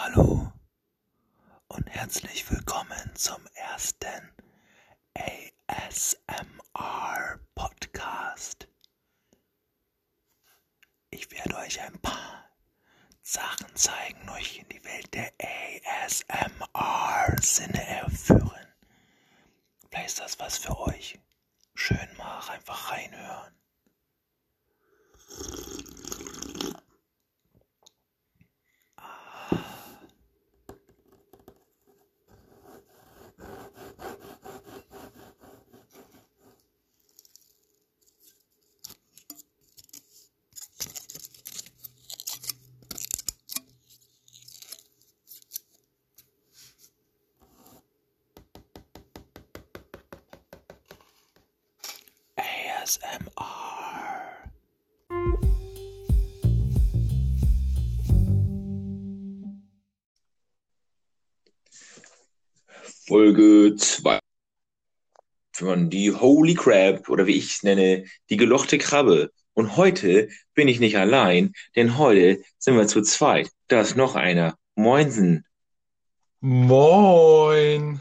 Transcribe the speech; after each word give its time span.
Hallo 0.00 0.52
und 1.66 1.90
herzlich 1.90 2.48
willkommen 2.52 3.16
zum 3.16 3.44
ersten 3.54 4.30
ASMR 5.66 7.40
Podcast. 7.56 8.68
Ich 11.10 11.28
werde 11.32 11.56
euch 11.56 11.80
ein 11.80 11.98
paar 11.98 12.48
Sachen 13.22 13.74
zeigen, 13.74 14.28
euch 14.28 14.58
in 14.60 14.68
die 14.68 14.84
Welt 14.84 15.12
der 15.14 15.32
ASMR 16.04 17.36
Sinne 17.42 17.84
erführen. 17.84 18.68
Vielleicht 19.90 20.10
ist 20.10 20.20
das 20.20 20.38
was 20.38 20.58
für 20.58 20.78
euch. 20.78 21.18
Schön 21.74 22.08
mal 22.16 22.38
einfach 22.50 22.92
reinhören. 22.92 23.52
ASMR. 53.02 54.48
Folge 63.06 63.74
2 63.76 64.18
von 65.52 65.90
die 65.90 66.12
Holy 66.12 66.54
Crab 66.54 67.08
oder 67.08 67.26
wie 67.26 67.36
ich 67.36 67.56
es 67.56 67.62
nenne, 67.62 68.04
die 68.30 68.36
gelochte 68.36 68.78
Krabbe. 68.78 69.30
Und 69.54 69.76
heute 69.76 70.28
bin 70.54 70.68
ich 70.68 70.78
nicht 70.78 70.96
allein, 70.96 71.52
denn 71.74 71.98
heute 71.98 72.42
sind 72.58 72.76
wir 72.76 72.86
zu 72.86 73.02
zweit. 73.02 73.50
Da 73.66 73.80
ist 73.80 73.96
noch 73.96 74.14
einer. 74.14 74.56
Moinsen. 74.76 75.44
Moin. 76.40 78.00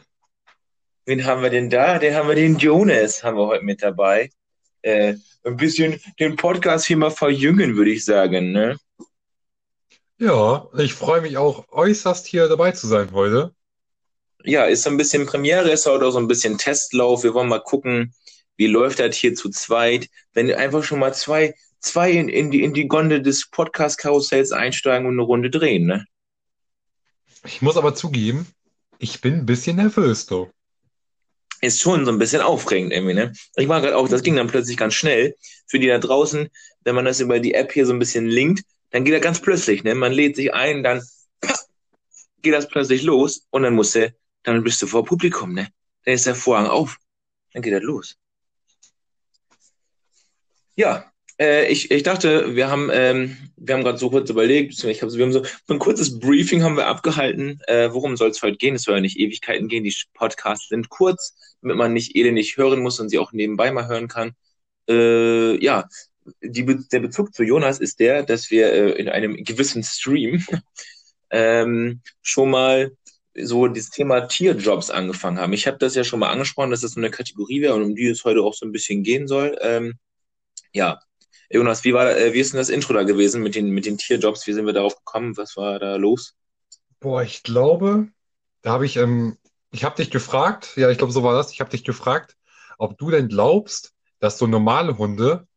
Wen 1.05 1.25
haben 1.25 1.41
wir 1.41 1.49
denn 1.49 1.69
da? 1.69 1.97
Den 1.97 2.13
haben 2.13 2.27
wir 2.27 2.35
den 2.35 2.57
Jonas, 2.57 3.23
haben 3.23 3.37
wir 3.37 3.47
heute 3.47 3.63
mit 3.63 3.81
dabei. 3.81 4.29
Äh, 4.81 5.15
ein 5.43 5.57
bisschen 5.57 5.99
den 6.19 6.35
Podcast 6.35 6.85
hier 6.85 6.97
mal 6.97 7.11
verjüngen, 7.11 7.75
würde 7.75 7.91
ich 7.91 8.05
sagen, 8.05 8.51
ne? 8.51 8.77
Ja, 10.19 10.67
ich 10.77 10.93
freue 10.93 11.21
mich 11.21 11.37
auch 11.37 11.67
äußerst 11.71 12.25
hier 12.25 12.47
dabei 12.47 12.71
zu 12.71 12.87
sein 12.87 13.11
heute. 13.11 13.53
Ja, 14.43 14.65
ist 14.65 14.83
so 14.83 14.89
ein 14.89 14.97
bisschen 14.97 15.25
Premiere, 15.25 15.71
ist 15.71 15.85
heute 15.85 16.07
auch 16.07 16.11
so 16.11 16.19
ein 16.19 16.27
bisschen 16.27 16.57
Testlauf. 16.57 17.23
Wir 17.23 17.33
wollen 17.33 17.49
mal 17.49 17.61
gucken, 17.61 18.13
wie 18.55 18.67
läuft 18.67 18.99
das 18.99 19.15
hier 19.15 19.35
zu 19.35 19.49
zweit. 19.49 20.07
Wenn 20.33 20.51
einfach 20.51 20.83
schon 20.83 20.99
mal 20.99 21.13
zwei, 21.13 21.53
zwei 21.79 22.11
in, 22.11 22.29
in 22.29 22.49
die, 22.49 22.63
in 22.63 22.73
die 22.73 22.87
Gondel 22.87 23.21
des 23.21 23.49
Podcast-Karussells 23.49 24.51
einsteigen 24.51 25.07
und 25.07 25.13
eine 25.13 25.21
Runde 25.21 25.49
drehen, 25.49 25.85
ne? 25.85 26.05
Ich 27.45 27.61
muss 27.61 27.77
aber 27.77 27.93
zugeben, 27.93 28.47
ich 28.97 29.21
bin 29.21 29.35
ein 29.35 29.45
bisschen 29.45 29.77
nervös, 29.77 30.25
du. 30.25 30.49
Ist 31.61 31.81
schon 31.81 32.05
so 32.05 32.11
ein 32.11 32.19
bisschen 32.19 32.41
aufregend 32.41 32.93
irgendwie, 32.93 33.13
ne? 33.13 33.33
Ich 33.55 33.67
mag 33.67 33.83
halt 33.83 33.93
auch, 33.93 34.07
das 34.07 34.21
ging 34.21 34.35
dann 34.35 34.47
plötzlich 34.47 34.77
ganz 34.77 34.93
schnell. 34.93 35.35
Für 35.65 35.79
die 35.79 35.87
da 35.87 35.97
draußen, 35.97 36.49
wenn 36.81 36.95
man 36.95 37.05
das 37.05 37.19
über 37.19 37.39
die 37.39 37.53
App 37.53 37.71
hier 37.71 37.85
so 37.85 37.93
ein 37.93 37.99
bisschen 37.99 38.27
linkt, 38.27 38.63
dann 38.91 39.03
geht 39.03 39.13
er 39.13 39.19
ganz 39.19 39.41
plötzlich, 39.41 39.83
ne? 39.83 39.95
Man 39.95 40.11
lädt 40.11 40.35
sich 40.35 40.53
ein, 40.53 40.83
dann 40.83 41.01
geht 42.41 42.53
das 42.53 42.67
plötzlich 42.67 43.03
los 43.03 43.45
und 43.49 43.63
dann 43.63 43.75
musst 43.75 43.95
du, 43.95 44.13
dann 44.43 44.63
bist 44.63 44.81
du 44.81 44.87
vor 44.87 45.03
Publikum, 45.03 45.53
ne? 45.53 45.69
Dann 46.05 46.13
ist 46.13 46.25
der 46.25 46.35
Vorhang 46.35 46.67
auf. 46.67 46.97
Dann 47.53 47.61
geht 47.61 47.73
das 47.73 47.83
los. 47.83 48.15
Ja, 50.75 51.11
äh, 51.39 51.67
ich, 51.67 51.91
ich 51.91 52.03
dachte, 52.03 52.55
wir 52.55 52.69
haben, 52.69 52.89
ähm, 52.91 53.37
wir 53.57 53.75
haben 53.75 53.83
gerade 53.83 53.97
so 53.97 54.09
kurz 54.09 54.29
überlegt, 54.29 54.83
ich 54.83 55.01
hab, 55.01 55.11
wir 55.11 55.23
haben 55.23 55.33
so, 55.33 55.43
ein 55.69 55.79
kurzes 55.79 56.19
Briefing 56.19 56.63
haben 56.63 56.77
wir 56.77 56.87
abgehalten. 56.87 57.59
Äh, 57.67 57.89
worum 57.91 58.17
soll 58.17 58.29
es 58.29 58.41
heute 58.41 58.57
gehen? 58.57 58.75
Es 58.75 58.83
soll 58.83 58.95
ja 58.95 59.01
nicht 59.01 59.19
Ewigkeiten 59.19 59.67
gehen. 59.67 59.83
Die 59.83 59.95
Podcasts 60.13 60.69
sind 60.69 60.89
kurz, 60.89 61.35
damit 61.61 61.77
man 61.77 61.93
nicht 61.93 62.15
elendig 62.15 62.57
hören 62.57 62.81
muss 62.81 62.99
und 62.99 63.09
sie 63.09 63.19
auch 63.19 63.31
nebenbei 63.33 63.71
mal 63.71 63.87
hören 63.87 64.07
kann. 64.07 64.33
Äh, 64.89 65.63
ja, 65.63 65.87
die, 66.41 66.65
der 66.91 66.99
Bezug 66.99 67.33
zu 67.33 67.43
Jonas 67.43 67.79
ist 67.79 67.99
der, 67.99 68.23
dass 68.23 68.51
wir 68.51 68.71
äh, 68.71 68.91
in 68.93 69.09
einem 69.09 69.43
gewissen 69.43 69.83
Stream 69.83 70.43
ähm, 71.29 72.01
schon 72.21 72.49
mal 72.49 72.91
so 73.39 73.67
das 73.67 73.91
Thema 73.91 74.21
Tierjobs 74.21 74.89
angefangen 74.89 75.39
haben. 75.39 75.53
Ich 75.53 75.67
habe 75.67 75.77
das 75.77 75.93
ja 75.93 76.03
schon 76.03 76.19
mal 76.19 76.31
angesprochen, 76.31 76.71
dass 76.71 76.81
das 76.81 76.93
so 76.93 76.99
eine 76.99 77.11
Kategorie 77.11 77.61
wäre 77.61 77.75
und 77.75 77.83
um 77.83 77.95
die 77.95 78.07
es 78.07 78.23
heute 78.23 78.41
auch 78.41 78.55
so 78.55 78.65
ein 78.65 78.71
bisschen 78.71 79.03
gehen 79.03 79.27
soll. 79.27 79.57
Ähm, 79.61 79.93
ja, 80.73 80.99
Jonas, 81.49 81.83
wie 81.83 81.93
war, 81.93 82.15
äh, 82.17 82.33
wie 82.33 82.39
ist 82.39 82.53
denn 82.53 82.59
das 82.59 82.69
Intro 82.69 82.93
da 82.93 83.03
gewesen 83.03 83.41
mit 83.41 83.55
den, 83.55 83.69
mit 83.69 83.85
den 83.85 83.97
Tierjobs? 83.97 84.47
Wie 84.47 84.53
sind 84.53 84.65
wir 84.65 84.73
darauf 84.73 84.97
gekommen? 84.97 85.37
Was 85.37 85.55
war 85.55 85.79
da 85.79 85.95
los? 85.95 86.35
Boah, 86.99 87.23
ich 87.23 87.43
glaube, 87.43 88.07
da 88.61 88.71
habe 88.71 88.85
ich, 88.85 88.97
ähm, 88.97 89.37
ich 89.71 89.83
habe 89.83 89.95
dich 89.95 90.11
gefragt, 90.11 90.73
ja, 90.75 90.89
ich 90.89 90.97
glaube, 90.97 91.13
so 91.13 91.23
war 91.23 91.35
das, 91.35 91.51
ich 91.51 91.61
habe 91.61 91.69
dich 91.69 91.83
gefragt, 91.83 92.35
ob 92.77 92.97
du 92.97 93.11
denn 93.11 93.29
glaubst, 93.29 93.93
dass 94.19 94.37
so 94.37 94.47
normale 94.47 94.97
Hunde 94.97 95.47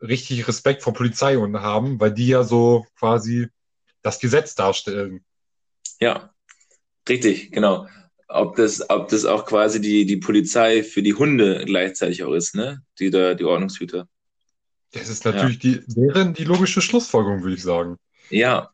richtig 0.00 0.48
Respekt 0.48 0.82
vor 0.82 0.94
Polizeihunden 0.94 1.62
haben, 1.62 2.00
weil 2.00 2.12
die 2.12 2.28
ja 2.28 2.42
so 2.42 2.86
quasi 2.98 3.48
das 4.02 4.18
Gesetz 4.18 4.54
darstellen. 4.54 5.24
Ja, 6.00 6.34
richtig, 7.08 7.52
genau. 7.52 7.88
Ob 8.28 8.56
das, 8.56 8.90
ob 8.90 9.08
das 9.08 9.24
auch 9.24 9.46
quasi 9.46 9.80
die, 9.80 10.04
die 10.04 10.16
Polizei 10.16 10.82
für 10.82 11.02
die 11.02 11.14
Hunde 11.14 11.64
gleichzeitig 11.64 12.24
auch 12.24 12.32
ist, 12.32 12.54
ne? 12.54 12.82
Die 12.98 13.10
da, 13.10 13.34
die 13.34 13.44
Ordnungshüter. 13.44 14.08
Das 14.98 15.08
ist 15.08 15.24
natürlich 15.24 15.58
die, 15.58 15.82
wäre 15.88 16.32
die 16.32 16.44
logische 16.44 16.80
Schlussfolgerung, 16.80 17.42
würde 17.42 17.56
ich 17.56 17.62
sagen. 17.62 17.96
Ja, 18.30 18.70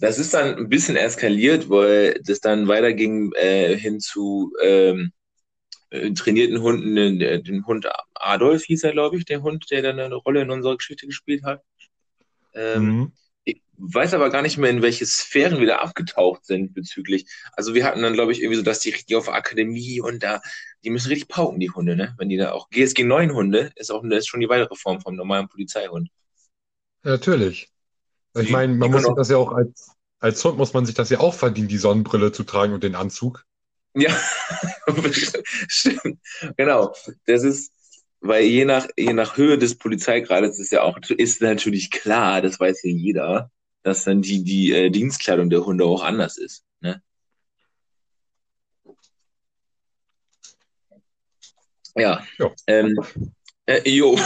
das 0.00 0.18
ist 0.18 0.34
dann 0.34 0.56
ein 0.56 0.68
bisschen 0.68 0.96
eskaliert, 0.96 1.70
weil 1.70 2.20
das 2.24 2.40
dann 2.40 2.68
weiterging 2.68 3.32
äh, 3.34 3.76
hin 3.76 4.00
zu 4.00 4.52
ähm, 4.62 5.12
äh, 5.90 6.12
trainierten 6.12 6.60
Hunden, 6.60 6.94
den, 6.94 7.18
den 7.18 7.66
Hund 7.66 7.88
Adolf 8.14 8.64
hieß 8.64 8.84
er, 8.84 8.92
glaube 8.92 9.16
ich, 9.16 9.24
der 9.24 9.42
Hund, 9.42 9.70
der 9.70 9.82
dann 9.82 9.98
eine 10.00 10.14
Rolle 10.14 10.42
in 10.42 10.50
unserer 10.50 10.76
Geschichte 10.76 11.06
gespielt 11.06 11.44
hat. 11.44 11.62
Ähm, 12.54 12.84
Mhm. 12.84 13.12
Weiß 13.78 14.14
aber 14.14 14.30
gar 14.30 14.42
nicht 14.42 14.58
mehr, 14.58 14.70
in 14.70 14.82
welche 14.82 15.06
Sphären 15.06 15.60
wir 15.60 15.66
da 15.66 15.78
abgetaucht 15.78 16.44
sind 16.44 16.74
bezüglich. 16.74 17.26
Also 17.52 17.74
wir 17.74 17.84
hatten 17.84 18.02
dann, 18.02 18.14
glaube 18.14 18.32
ich, 18.32 18.40
irgendwie 18.40 18.56
so, 18.56 18.62
dass 18.62 18.80
die 18.80 18.90
richtig 18.90 19.16
auf 19.16 19.28
Akademie 19.28 20.00
und 20.00 20.22
da, 20.22 20.40
die 20.84 20.90
müssen 20.90 21.08
richtig 21.08 21.28
pauken, 21.28 21.60
die 21.60 21.70
Hunde, 21.70 21.96
ne? 21.96 22.14
Wenn 22.18 22.28
die 22.28 22.36
da 22.36 22.52
auch 22.52 22.70
GSG 22.70 23.04
9 23.04 23.32
Hunde 23.32 23.70
ist 23.76 23.90
auch 23.90 24.02
das 24.02 24.20
ist 24.20 24.28
schon 24.28 24.40
die 24.40 24.48
weitere 24.48 24.76
Form 24.76 25.00
vom 25.00 25.16
normalen 25.16 25.48
Polizeihund. 25.48 26.08
Ja, 27.04 27.12
natürlich. 27.12 27.68
Ich 28.38 28.50
meine, 28.50 28.74
man 28.74 28.90
muss 28.90 29.04
sich 29.04 29.14
das 29.14 29.30
ja 29.30 29.36
auch 29.36 29.52
als, 29.52 29.90
als 30.18 30.44
Hund 30.44 30.58
muss 30.58 30.74
man 30.74 30.86
sich 30.86 30.94
das 30.94 31.10
ja 31.10 31.20
auch 31.20 31.34
verdienen, 31.34 31.68
die 31.68 31.78
Sonnenbrille 31.78 32.32
zu 32.32 32.44
tragen 32.44 32.74
und 32.74 32.84
den 32.84 32.94
Anzug. 32.94 33.44
Ja, 33.94 34.14
stimmt. 35.68 36.20
Genau. 36.56 36.94
Das 37.24 37.42
ist, 37.44 37.72
weil 38.20 38.44
je 38.44 38.64
nach, 38.64 38.86
je 38.96 39.14
nach 39.14 39.36
Höhe 39.36 39.56
des 39.56 39.78
Polizeigrades 39.78 40.58
ist 40.58 40.72
ja 40.72 40.82
auch, 40.82 40.98
ist 41.16 41.40
natürlich 41.40 41.90
klar, 41.90 42.42
das 42.42 42.60
weiß 42.60 42.82
ja 42.82 42.90
jeder, 42.90 43.50
dass 43.86 44.02
dann 44.02 44.20
die, 44.20 44.42
die 44.42 44.72
äh, 44.72 44.90
Dienstkleidung 44.90 45.48
der 45.48 45.64
Hunde 45.64 45.84
auch 45.84 46.02
anders 46.02 46.38
ist. 46.38 46.64
Ne? 46.80 47.00
Ja. 51.94 52.26
Ja. 52.36 52.52
Ähm, 52.66 52.98
äh, 53.66 53.88
jo. 53.88 54.18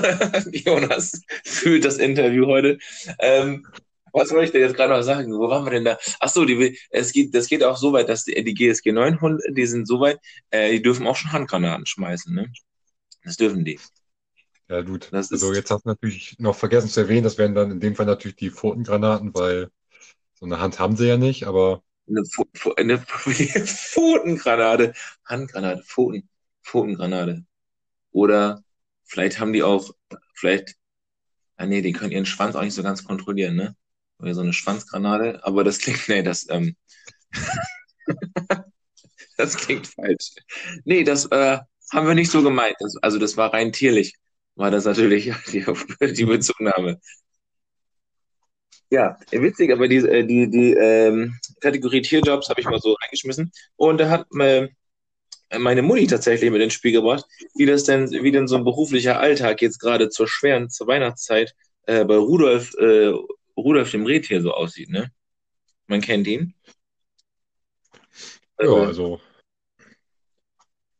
Jonas 0.52 1.20
fühlt 1.44 1.84
das 1.84 1.98
Interview 1.98 2.46
heute. 2.46 2.78
Ähm, 3.18 3.66
was 4.14 4.30
wollte 4.30 4.46
ich 4.46 4.52
denn 4.52 4.62
jetzt 4.62 4.74
gerade 4.74 4.94
noch 4.94 5.02
sagen? 5.02 5.34
Wo 5.34 5.50
waren 5.50 5.66
wir 5.66 5.72
denn 5.72 5.84
da? 5.84 5.98
Ach 6.20 6.30
so, 6.30 6.46
die, 6.46 6.78
es 6.88 7.12
geht, 7.12 7.34
das 7.34 7.48
geht 7.48 7.62
auch 7.62 7.76
so 7.76 7.92
weit, 7.92 8.08
dass 8.08 8.24
die, 8.24 8.42
die 8.42 8.54
GSG 8.54 8.92
9 8.92 9.20
Hunde, 9.20 9.44
die 9.50 9.66
sind 9.66 9.86
so 9.86 10.00
weit, 10.00 10.18
äh, 10.48 10.70
die 10.70 10.80
dürfen 10.80 11.06
auch 11.06 11.16
schon 11.16 11.32
Handgranaten 11.32 11.84
schmeißen, 11.84 12.34
ne? 12.34 12.50
Das 13.22 13.36
dürfen 13.36 13.66
die. 13.66 13.78
Ja, 14.68 14.80
gut. 14.82 15.12
Das 15.12 15.30
Also 15.30 15.52
ist- 15.52 15.56
jetzt 15.56 15.70
hast 15.70 15.84
du 15.84 15.88
natürlich 15.90 16.38
noch 16.38 16.56
vergessen 16.56 16.88
zu 16.88 17.00
erwähnen, 17.00 17.24
das 17.24 17.38
wären 17.38 17.54
dann 17.54 17.70
in 17.70 17.80
dem 17.80 17.94
Fall 17.96 18.06
natürlich 18.06 18.36
die 18.36 18.50
Pfotengranaten, 18.50 19.34
weil 19.34 19.70
so 20.34 20.46
eine 20.46 20.60
Hand 20.60 20.78
haben 20.80 20.96
sie 20.96 21.08
ja 21.08 21.18
nicht, 21.18 21.44
aber 21.46 21.82
Eine, 22.08 22.20
Pfo- 22.22 22.46
Pfo- 22.54 22.74
eine 22.76 22.98
Pfotengranate. 23.66 24.92
Handgranate, 25.24 25.82
Pfoten, 25.84 26.28
Pfotengranate. 26.62 27.44
Oder 28.12 28.64
vielleicht 29.04 29.40
haben 29.40 29.52
die 29.52 29.62
auch, 29.64 29.92
vielleicht, 30.34 30.76
ah 31.56 31.66
nee, 31.66 31.82
die 31.82 31.92
können 31.92 32.12
ihren 32.12 32.26
Schwanz 32.26 32.56
auch 32.56 32.62
nicht 32.62 32.74
so 32.74 32.82
ganz 32.82 33.04
kontrollieren, 33.04 33.56
ne? 33.56 33.76
Oder 34.20 34.34
so 34.34 34.42
eine 34.42 34.52
Schwanzgranate, 34.54 35.44
aber 35.44 35.64
das 35.64 35.78
klingt, 35.80 36.08
nee, 36.08 36.22
das, 36.22 36.48
ähm, 36.50 36.76
das 39.36 39.56
klingt 39.56 39.86
falsch. 39.86 40.34
Nee, 40.84 41.04
das, 41.04 41.26
äh, 41.26 41.58
haben 41.92 42.06
wir 42.06 42.14
nicht 42.14 42.30
so 42.30 42.42
gemeint. 42.42 42.76
Das, 42.80 42.96
also 43.02 43.18
das 43.18 43.36
war 43.36 43.52
rein 43.52 43.72
tierlich, 43.72 44.14
war 44.56 44.70
das 44.70 44.84
natürlich 44.84 45.32
die, 45.52 45.64
die 46.12 46.24
Bezugnahme. 46.24 47.00
Ja, 48.90 49.18
witzig, 49.30 49.72
aber 49.72 49.88
die, 49.88 49.96
äh, 49.96 50.24
die, 50.24 50.48
die 50.48 50.72
ähm, 50.74 51.38
Kategorie 51.60 52.02
Tierjobs 52.02 52.48
habe 52.48 52.60
ich 52.60 52.66
mal 52.66 52.80
so 52.80 52.92
reingeschmissen. 52.92 53.50
Und 53.76 53.98
da 53.98 54.08
hat 54.08 54.26
äh, 54.38 54.68
meine 55.58 55.82
Mutti 55.82 56.06
tatsächlich 56.06 56.50
mit 56.50 56.62
ins 56.62 56.74
Spiel 56.74 56.92
gebracht, 56.92 57.24
wie 57.54 57.66
das 57.66 57.84
denn, 57.84 58.10
wie 58.10 58.30
denn 58.30 58.46
so 58.46 58.56
ein 58.56 58.64
beruflicher 58.64 59.18
Alltag 59.18 59.62
jetzt 59.62 59.80
gerade 59.80 60.10
zur 60.10 60.28
schweren, 60.28 60.70
zur 60.70 60.86
Weihnachtszeit 60.86 61.54
äh, 61.86 62.04
bei 62.04 62.16
Rudolf, 62.16 62.74
äh, 62.74 63.12
Rudolf 63.56 63.90
dem 63.90 64.06
Rentier 64.06 64.42
so 64.42 64.52
aussieht, 64.52 64.90
ne? 64.90 65.10
Man 65.86 66.00
kennt 66.00 66.26
ihn. 66.26 66.54
Ja, 68.60 68.68
also 68.68 69.20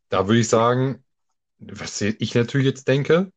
da 0.08 0.26
würde 0.26 0.40
ich 0.40 0.48
sagen, 0.48 1.04
was 1.58 2.00
ich 2.00 2.34
natürlich 2.34 2.66
jetzt 2.66 2.86
denke, 2.88 3.32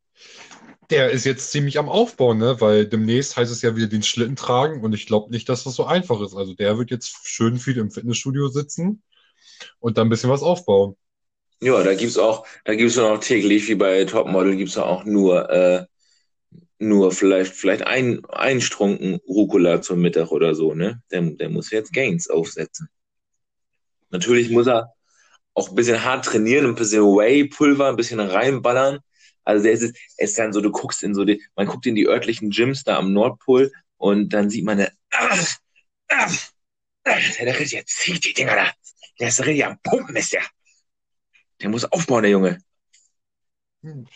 der 0.90 1.10
ist 1.10 1.24
jetzt 1.24 1.50
ziemlich 1.50 1.78
am 1.78 1.88
Aufbauen, 1.88 2.38
ne? 2.38 2.60
Weil 2.60 2.86
demnächst 2.86 3.36
heißt 3.36 3.52
es 3.52 3.62
ja 3.62 3.76
wieder 3.76 3.88
den 3.88 4.02
Schlitten 4.02 4.36
tragen 4.36 4.82
und 4.82 4.94
ich 4.94 5.06
glaube 5.06 5.30
nicht, 5.30 5.48
dass 5.48 5.64
das 5.64 5.74
so 5.74 5.84
einfach 5.84 6.20
ist. 6.22 6.34
Also 6.34 6.54
der 6.54 6.78
wird 6.78 6.90
jetzt 6.90 7.14
schön 7.24 7.58
viel 7.58 7.76
im 7.78 7.90
Fitnessstudio 7.90 8.48
sitzen 8.48 9.02
und 9.80 9.98
dann 9.98 10.06
ein 10.06 10.10
bisschen 10.10 10.30
was 10.30 10.42
aufbauen. 10.42 10.96
Ja, 11.60 11.82
da 11.82 11.94
gibt's 11.94 12.16
auch, 12.16 12.46
da 12.64 12.74
gibt's 12.74 12.94
dann 12.94 13.12
auch 13.12 13.20
täglich, 13.20 13.68
wie 13.68 13.74
bei 13.74 14.04
Topmodel, 14.04 14.56
gibt's 14.56 14.74
da 14.74 14.84
auch 14.84 15.04
nur, 15.04 15.50
äh, 15.50 15.84
nur 16.78 17.10
vielleicht, 17.10 17.52
vielleicht 17.52 17.86
ein, 17.86 18.24
ein 18.26 18.60
Strunken 18.60 19.18
Rucola 19.28 19.82
zum 19.82 20.00
Mittag 20.00 20.30
oder 20.30 20.54
so, 20.54 20.74
ne? 20.74 21.02
Der, 21.10 21.22
der 21.22 21.48
muss 21.48 21.70
jetzt 21.70 21.92
Gains 21.92 22.30
aufsetzen. 22.30 22.88
Natürlich 24.10 24.50
muss 24.50 24.68
er 24.68 24.94
auch 25.52 25.68
ein 25.68 25.74
bisschen 25.74 26.04
hart 26.04 26.24
trainieren, 26.24 26.66
ein 26.66 26.76
bisschen 26.76 27.02
Whey-Pulver, 27.02 27.88
ein 27.88 27.96
bisschen 27.96 28.20
reinballern. 28.20 29.00
Also 29.48 29.62
der 29.64 29.72
ist, 29.72 29.82
es 29.82 29.94
ist 30.18 30.38
dann 30.38 30.52
so, 30.52 30.60
du 30.60 30.70
guckst 30.70 31.02
in 31.02 31.14
so 31.14 31.24
die, 31.24 31.42
man 31.56 31.66
guckt 31.66 31.86
in 31.86 31.94
die 31.94 32.06
örtlichen 32.06 32.50
Gyms 32.50 32.84
da 32.84 32.98
am 32.98 33.14
Nordpol 33.14 33.72
und 33.96 34.28
dann 34.34 34.50
sieht 34.50 34.62
man, 34.62 34.78
eine, 34.78 34.92
ach, 35.10 35.56
ach, 36.08 36.50
ach, 37.04 37.36
der 37.40 37.58
richtig, 37.58 37.86
zieht 37.86 38.26
die 38.26 38.34
Dinger 38.34 38.54
da. 38.54 38.70
Der 39.18 39.28
ist 39.28 39.40
richtig 39.40 39.64
am 39.64 39.78
Pumpen, 39.82 40.16
ist 40.16 40.34
der. 40.34 40.42
Der 41.62 41.70
muss 41.70 41.86
aufbauen, 41.86 42.24
der 42.24 42.32
Junge. 42.32 42.58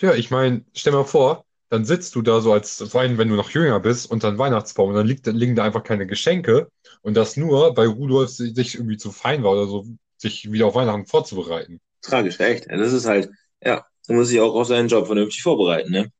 Ja, 0.00 0.12
ich 0.12 0.30
meine, 0.30 0.66
stell 0.74 0.92
mal 0.92 1.04
vor, 1.04 1.46
dann 1.70 1.86
sitzt 1.86 2.14
du 2.14 2.20
da 2.20 2.42
so 2.42 2.52
als 2.52 2.92
Wein, 2.92 3.16
wenn 3.16 3.28
du 3.28 3.34
noch 3.34 3.48
jünger 3.48 3.80
bist, 3.80 4.10
unter 4.10 4.28
einem 4.28 4.36
Weihnachtsbaum 4.38 4.90
und 4.90 4.96
dann 4.96 5.06
liegt, 5.06 5.26
liegen 5.26 5.56
da 5.56 5.64
einfach 5.64 5.82
keine 5.82 6.06
Geschenke 6.06 6.70
und 7.00 7.14
das 7.14 7.38
nur, 7.38 7.74
weil 7.74 7.86
Rudolf 7.86 8.28
sich 8.28 8.74
irgendwie 8.74 8.98
zu 8.98 9.10
fein 9.10 9.42
war 9.42 9.52
oder 9.52 9.66
so, 9.66 9.86
sich 10.18 10.52
wieder 10.52 10.66
auf 10.66 10.74
Weihnachten 10.74 11.06
vorzubereiten. 11.06 11.80
Tragisch, 12.02 12.38
echt. 12.38 12.66
Das 12.68 12.92
ist 12.92 13.06
halt, 13.06 13.30
ja, 13.62 13.86
da 14.06 14.14
muss 14.14 14.30
ich 14.30 14.40
auch 14.40 14.54
auf 14.54 14.66
seinen 14.68 14.88
Job 14.88 15.06
vernünftig 15.06 15.42
vorbereiten, 15.42 15.90
ne? 15.92 16.12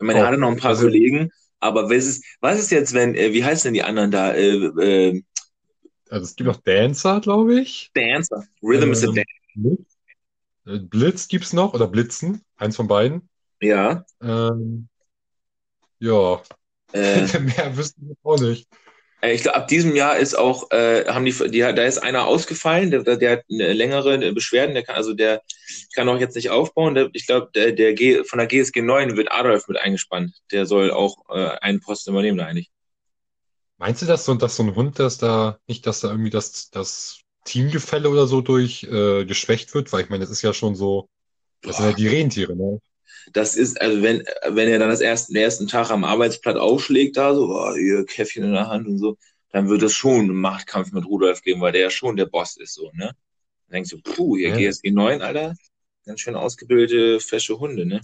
Ich 0.00 0.06
meine, 0.06 0.20
er 0.20 0.26
Oh, 0.26 0.28
hatte 0.28 0.38
noch 0.38 0.48
ein 0.50 0.56
paar 0.58 0.72
also, 0.72 0.80
Kollegen, 0.80 1.30
aber 1.60 1.90
was 1.90 2.06
ist, 2.06 2.24
was 2.40 2.58
ist 2.60 2.70
jetzt, 2.72 2.94
wenn, 2.94 3.14
äh, 3.16 3.32
wie 3.34 3.44
heißen 3.44 3.68
denn 3.68 3.74
die 3.74 3.82
anderen 3.84 4.10
da? 4.12 4.32
Äh, 4.34 4.52
äh, 4.56 5.22
also 6.10 6.24
es 6.24 6.36
gibt 6.36 6.46
noch 6.48 6.60
Dancer, 6.62 7.20
glaube 7.20 7.60
ich. 7.60 7.92
Dancer. 7.94 8.46
Rhythm 8.62 8.92
is 8.92 9.02
a 9.04 9.08
Ähm, 9.08 9.14
Dance. 9.14 9.28
Blitz, 9.54 9.98
äh, 10.66 10.78
Blitz 10.80 11.28
gibt's 11.28 11.52
noch 11.52 11.74
oder 11.74 11.88
Blitzen, 11.88 12.44
eins 12.56 12.76
von 12.76 12.88
beiden. 12.88 13.28
Ja. 13.60 14.04
Ähm, 14.22 14.88
ja, 16.00 16.42
Äh, 16.92 17.28
mehr 17.40 17.76
wüsste 17.76 18.00
ich 18.02 18.16
auch 18.22 18.38
nicht. 18.40 18.68
Äh, 19.20 19.34
Ich 19.34 19.42
glaube, 19.42 19.56
ab 19.56 19.68
diesem 19.68 19.94
Jahr 19.96 20.16
ist 20.16 20.34
auch, 20.36 20.70
äh, 20.70 21.04
haben 21.06 21.24
die, 21.24 21.32
die, 21.50 21.60
da 21.60 21.70
ist 21.84 21.98
einer 21.98 22.26
ausgefallen, 22.26 22.90
der, 22.90 23.02
der 23.16 23.32
hat 23.32 23.44
eine 23.50 23.72
längere 23.72 24.32
Beschwerden, 24.32 24.74
der 24.74 24.84
kann, 24.84 24.96
also 24.96 25.14
der 25.14 25.42
kann 25.94 26.08
auch 26.08 26.18
jetzt 26.18 26.36
nicht 26.36 26.50
aufbauen. 26.50 26.94
Der, 26.94 27.10
ich 27.12 27.26
glaube, 27.26 27.50
der, 27.54 27.72
der 27.72 27.94
G, 27.94 28.24
von 28.24 28.38
der 28.38 28.46
GSG 28.48 28.82
9 28.82 29.16
wird 29.16 29.32
Adolf 29.32 29.68
mit 29.68 29.78
eingespannt. 29.78 30.34
Der 30.52 30.66
soll 30.66 30.90
auch 30.90 31.16
äh, 31.30 31.58
einen 31.60 31.80
Posten 31.80 32.10
übernehmen, 32.10 32.38
da 32.38 32.46
eigentlich. 32.46 32.70
Meinst 33.78 34.02
du, 34.02 34.06
dass 34.06 34.24
so, 34.24 34.34
dass 34.34 34.56
so 34.56 34.62
ein 34.64 34.74
Hund, 34.74 34.98
dass 34.98 35.18
da 35.18 35.58
nicht, 35.66 35.86
dass 35.86 36.00
da 36.00 36.10
irgendwie 36.10 36.30
das, 36.30 36.70
das 36.70 37.20
Teamgefälle 37.44 38.08
oder 38.10 38.26
so 38.26 38.40
durch 38.40 38.82
äh, 38.84 39.24
geschwächt 39.24 39.74
wird? 39.74 39.92
Weil 39.92 40.02
ich 40.04 40.08
meine, 40.10 40.22
das 40.24 40.30
ist 40.30 40.42
ja 40.42 40.52
schon 40.52 40.74
so, 40.74 41.08
das 41.64 41.78
sind 41.78 41.86
ja 41.86 41.92
Boah, 41.92 41.96
die 41.96 42.08
Rentiere, 42.08 42.56
ne? 42.56 42.80
Das 43.32 43.56
ist, 43.56 43.80
also 43.80 44.02
wenn, 44.02 44.24
wenn 44.48 44.68
er 44.68 44.78
dann 44.78 44.90
das 44.90 45.00
ersten, 45.00 45.34
den 45.34 45.42
ersten 45.42 45.68
Tag 45.68 45.90
am 45.90 46.04
Arbeitsplatz 46.04 46.56
aufschlägt, 46.56 47.16
da 47.16 47.34
so, 47.34 47.48
oh, 47.54 47.74
ihr 47.74 48.04
Käffchen 48.06 48.44
in 48.44 48.52
der 48.52 48.68
Hand 48.68 48.86
und 48.86 48.98
so, 48.98 49.18
dann 49.50 49.68
wird 49.68 49.82
es 49.82 49.94
schon 49.94 50.20
einen 50.20 50.36
Machtkampf 50.36 50.92
mit 50.92 51.06
Rudolf 51.06 51.42
geben, 51.42 51.60
weil 51.60 51.72
der 51.72 51.82
ja 51.82 51.90
schon 51.90 52.16
der 52.16 52.26
Boss 52.26 52.56
ist, 52.56 52.74
so, 52.74 52.90
ne? 52.94 53.14
Dann 53.68 53.72
denkst 53.74 53.90
du, 53.90 54.00
puh, 54.02 54.36
hier 54.36 54.50
Ja, 54.50 54.56
GSG 54.56 54.90
9, 54.90 55.22
Alter, 55.22 55.54
ganz 56.04 56.20
schön 56.20 56.36
ausgebildete, 56.36 57.20
fesche 57.20 57.58
Hunde, 57.58 57.86
ne? 57.86 58.00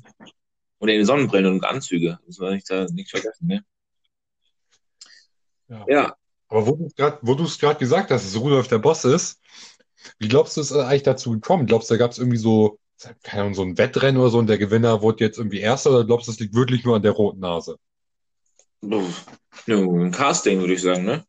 Und 0.79 0.89
in 0.89 1.05
Sonnenbrille 1.07 1.51
und 1.51 1.65
Anzüge. 1.65 2.19
Das 2.27 2.39
war 2.41 2.53
nicht 2.53 2.69
da 2.71 2.87
nicht 2.87 3.11
vergessen, 3.11 3.47
ne? 3.47 3.65
ja. 5.69 5.85
Ja, 5.87 6.17
Aber 6.49 6.67
wo 6.67 6.77
du 7.35 7.45
es 7.45 7.59
gerade, 7.59 7.79
gesagt 7.79 8.11
hast, 8.11 8.27
dass 8.27 8.41
Rudolf 8.41 8.69
der 8.69 8.79
Boss 8.79 9.05
ist, 9.05 9.41
wie 10.19 10.29
glaubst 10.29 10.57
du, 10.57 10.61
ist 10.61 10.71
es 10.71 10.77
eigentlich 10.77 11.03
dazu 11.03 11.33
gekommen? 11.33 11.67
Glaubst 11.67 11.91
du, 11.91 11.95
da 11.95 11.99
gab 11.99 12.11
es 12.13 12.19
irgendwie 12.19 12.39
so, 12.39 12.79
keine 13.23 13.43
Ahnung, 13.43 13.55
so 13.55 13.63
ein 13.63 13.79
Wettrennen 13.79 14.21
oder 14.21 14.31
so 14.31 14.39
und 14.39 14.49
der 14.49 14.59
Gewinner 14.59 15.03
wurde 15.03 15.25
jetzt 15.25 15.39
irgendwie 15.39 15.61
Erster 15.61 15.91
oder 15.91 16.05
glaubst 16.05 16.29
du, 16.29 16.33
das 16.33 16.41
liegt 16.41 16.55
wirklich 16.55 16.85
nur 16.85 16.97
an 16.97 17.03
der 17.03 17.13
roten 17.13 17.41
Nase? 17.41 17.79
Ja, 19.67 19.77
ein 19.77 20.11
Casting, 20.11 20.61
würde 20.61 20.75
ich 20.75 20.83
sagen, 20.83 21.05
ne? 21.05 21.25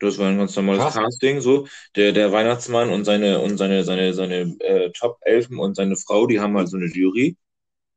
Das 0.00 0.18
war 0.18 0.28
ein 0.28 0.38
ganz 0.38 0.56
normales 0.56 0.82
Krass. 0.82 0.94
Casting, 0.94 1.40
so. 1.40 1.66
Der, 1.94 2.12
der 2.12 2.32
Weihnachtsmann 2.32 2.90
und 2.90 3.04
seine, 3.04 3.40
und 3.40 3.58
seine, 3.58 3.84
seine, 3.84 4.14
seine 4.14 4.56
äh, 4.60 4.90
Top-Elfen 4.92 5.58
und 5.58 5.76
seine 5.76 5.96
Frau, 5.96 6.26
die 6.26 6.40
haben 6.40 6.56
halt 6.56 6.68
so 6.68 6.76
eine 6.76 6.86
Jury. 6.86 7.36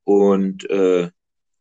Und 0.04 0.70
äh, 0.70 1.10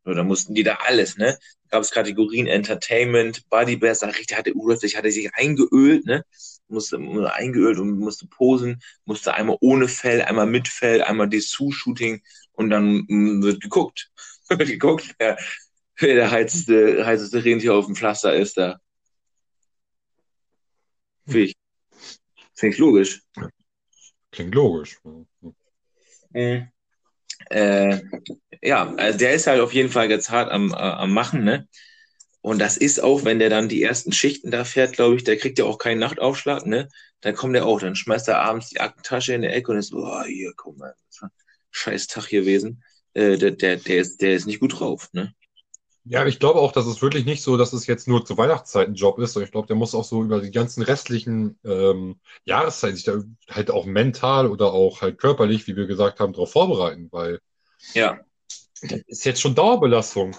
da 0.05 0.25
mussten 0.25 0.55
die 0.55 0.65
da 0.65 0.79
alles, 0.87 1.17
ne? 1.17 1.39
Gab 1.71 1.83
es 1.83 1.93
Kategorien 1.93 2.49
Entertainment, 2.49 3.49
Body 3.49 3.77
Bears, 3.77 4.03
ach, 4.03 4.19
richtig, 4.19 4.37
hatte 4.37 4.53
Rudolf 4.53 4.81
sich, 4.81 4.97
hatte 4.97 5.11
sich 5.13 5.33
eingeölt, 5.35 6.07
ne? 6.07 6.25
Musste 6.73 6.99
musste 6.99 7.35
eingeölt 7.35 7.79
und 7.79 7.99
musste 7.99 8.27
posen, 8.27 8.83
musste 9.05 9.35
einmal 9.35 9.59
ohne 9.61 9.89
Fell, 9.89 10.23
einmal 10.23 10.47
mit 10.47 10.69
Fell, 10.69 11.03
einmal 11.03 11.29
Dessous-Shooting 11.29 12.23
und 12.53 12.71
dann 12.71 13.05
mm, 13.09 13.43
wird 13.43 13.63
geguckt. 13.63 14.11
wird 14.49 14.69
geguckt, 14.69 15.15
wer, 15.19 15.39
wer 15.97 16.15
der 16.15 16.31
heißeste, 16.31 17.05
heißeste 17.05 17.45
Rentier 17.45 17.75
auf 17.75 17.87
dem 17.87 17.95
Pflaster 17.97 18.35
ist 18.35 18.57
da. 18.57 18.81
Finde 21.25 21.41
ich, 21.41 21.57
find 22.55 22.75
ich 22.75 22.79
logisch. 22.79 23.23
Klingt 24.31 24.55
logisch. 24.55 24.99
Mhm. 26.33 26.69
Äh, 27.51 28.01
ja, 28.63 28.95
also 28.95 29.19
der 29.19 29.35
ist 29.35 29.47
halt 29.47 29.61
auf 29.61 29.75
jeden 29.75 29.91
Fall 29.91 30.11
jetzt 30.11 30.31
hart 30.31 30.51
am, 30.51 30.71
äh, 30.73 30.77
am 30.77 31.13
Machen, 31.13 31.45
ne? 31.45 31.69
Und 32.43 32.59
das 32.61 32.77
ist 32.77 33.03
auch, 33.03 33.25
wenn 33.25 33.39
der 33.39 33.51
dann 33.51 33.69
die 33.69 33.83
ersten 33.83 34.13
Schichten 34.13 34.51
da 34.51 34.65
fährt, 34.65 34.95
glaube 34.95 35.17
ich, 35.17 35.25
der 35.25 35.37
kriegt 35.39 35.59
ja 35.59 35.65
auch 35.65 35.79
keinen 35.79 36.01
Nachtaufschlag, 36.01 36.67
ne? 36.67 36.89
Dann 37.21 37.35
kommt 37.37 37.57
er 37.57 37.67
auch, 37.67 37.81
dann 37.81 37.97
schmeißt 37.97 38.29
er 38.29 38.41
abends 38.43 38.71
die 38.71 38.81
Aktentasche 38.81 39.35
in 39.35 39.43
der 39.43 39.55
Ecke 39.55 39.73
und 39.73 39.79
ist 39.79 39.91
so, 39.91 39.99
oh, 39.99 40.25
hier, 40.25 40.53
guck 40.57 40.77
mal, 40.79 40.95
scheiß 41.71 42.09
Tag 42.09 42.29
gewesen. 42.29 42.83
Äh, 43.15 43.39
der, 43.39 43.53
der, 43.53 43.77
der, 43.77 43.99
ist, 43.99 44.23
der 44.23 44.35
ist 44.35 44.47
nicht 44.47 44.61
gut 44.61 44.81
drauf, 44.81 45.09
ne? 45.13 45.35
Ja, 46.05 46.27
ich 46.27 46.41
glaube 46.41 46.59
auch, 46.59 46.73
dass 46.73 46.87
es 46.87 47.01
wirklich 47.01 47.27
nicht 47.27 47.43
so, 47.43 47.57
dass 47.57 47.73
es 47.73 47.87
jetzt 47.87 48.09
nur 48.09 48.25
zur 48.25 48.37
Weihnachtszeit 48.37 48.89
ein 48.89 48.95
Job 48.95 49.21
ist, 49.21 49.35
sondern 49.35 49.47
ich 49.47 49.53
glaube, 49.53 49.69
der 49.69 49.77
muss 49.77 49.95
auch 49.95 50.05
so 50.05 50.25
über 50.25 50.41
die 50.41 50.51
ganzen 50.51 50.83
restlichen 50.83 51.61
ähm, 51.65 52.21
Jahreszeiten 52.45 52.97
sich 52.97 53.05
da 53.05 53.23
halt 53.49 53.71
auch 53.71 53.87
mental 53.87 54.49
oder 54.49 54.73
auch 54.73 55.01
halt 55.01 55.19
körperlich, 55.19 55.69
wie 55.69 55.77
wir 55.77 55.87
gesagt 55.87 56.19
haben, 56.19 56.33
darauf 56.33 56.51
vorbereiten, 56.51 57.09
weil 57.13 57.39
Ja, 57.95 58.21
das 58.83 59.01
ist 59.07 59.25
jetzt 59.25 59.41
schon 59.41 59.55
Dauerbelastung. 59.55 60.37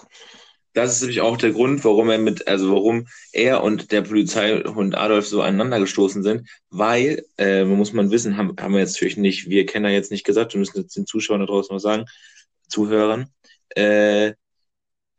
Das 0.74 0.92
ist 0.96 1.00
nämlich 1.02 1.20
auch 1.20 1.36
der 1.36 1.52
Grund, 1.52 1.84
warum 1.84 2.10
er 2.10 2.18
mit, 2.18 2.46
also 2.48 2.72
warum 2.72 3.06
er 3.32 3.62
und 3.62 3.92
der 3.92 4.02
Polizeihund 4.02 4.96
Adolf 4.96 5.26
so 5.26 5.40
aneinander 5.40 5.80
gestoßen 5.80 6.22
sind, 6.22 6.48
weil, 6.68 7.24
äh, 7.38 7.64
muss 7.64 7.92
man 7.92 8.10
wissen, 8.10 8.36
haben, 8.36 8.54
haben 8.60 8.74
wir 8.74 8.80
jetzt 8.80 8.94
natürlich 8.94 9.16
nicht, 9.16 9.48
wir 9.48 9.66
kennen 9.66 9.86
ja 9.86 9.92
jetzt 9.92 10.10
nicht 10.10 10.24
gesagt, 10.24 10.52
wir 10.52 10.58
müssen 10.58 10.78
jetzt 10.80 10.96
den 10.96 11.06
Zuschauern 11.06 11.40
da 11.40 11.46
draußen 11.46 11.72
mal 11.74 11.80
sagen, 11.80 12.04
Zuhörern, 12.68 13.28
äh, 13.70 14.34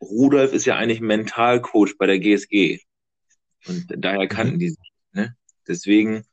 Rudolf 0.00 0.52
ist 0.52 0.66
ja 0.66 0.76
eigentlich 0.76 1.00
Mentalcoach 1.00 1.96
bei 1.98 2.06
der 2.06 2.18
GSG. 2.18 2.80
Und 3.66 3.86
daher 3.96 4.28
kannten 4.28 4.54
Mhm. 4.54 4.58
die 4.58 4.68
sich, 4.70 4.92
ne? 5.12 5.34
Deswegen 5.66 6.24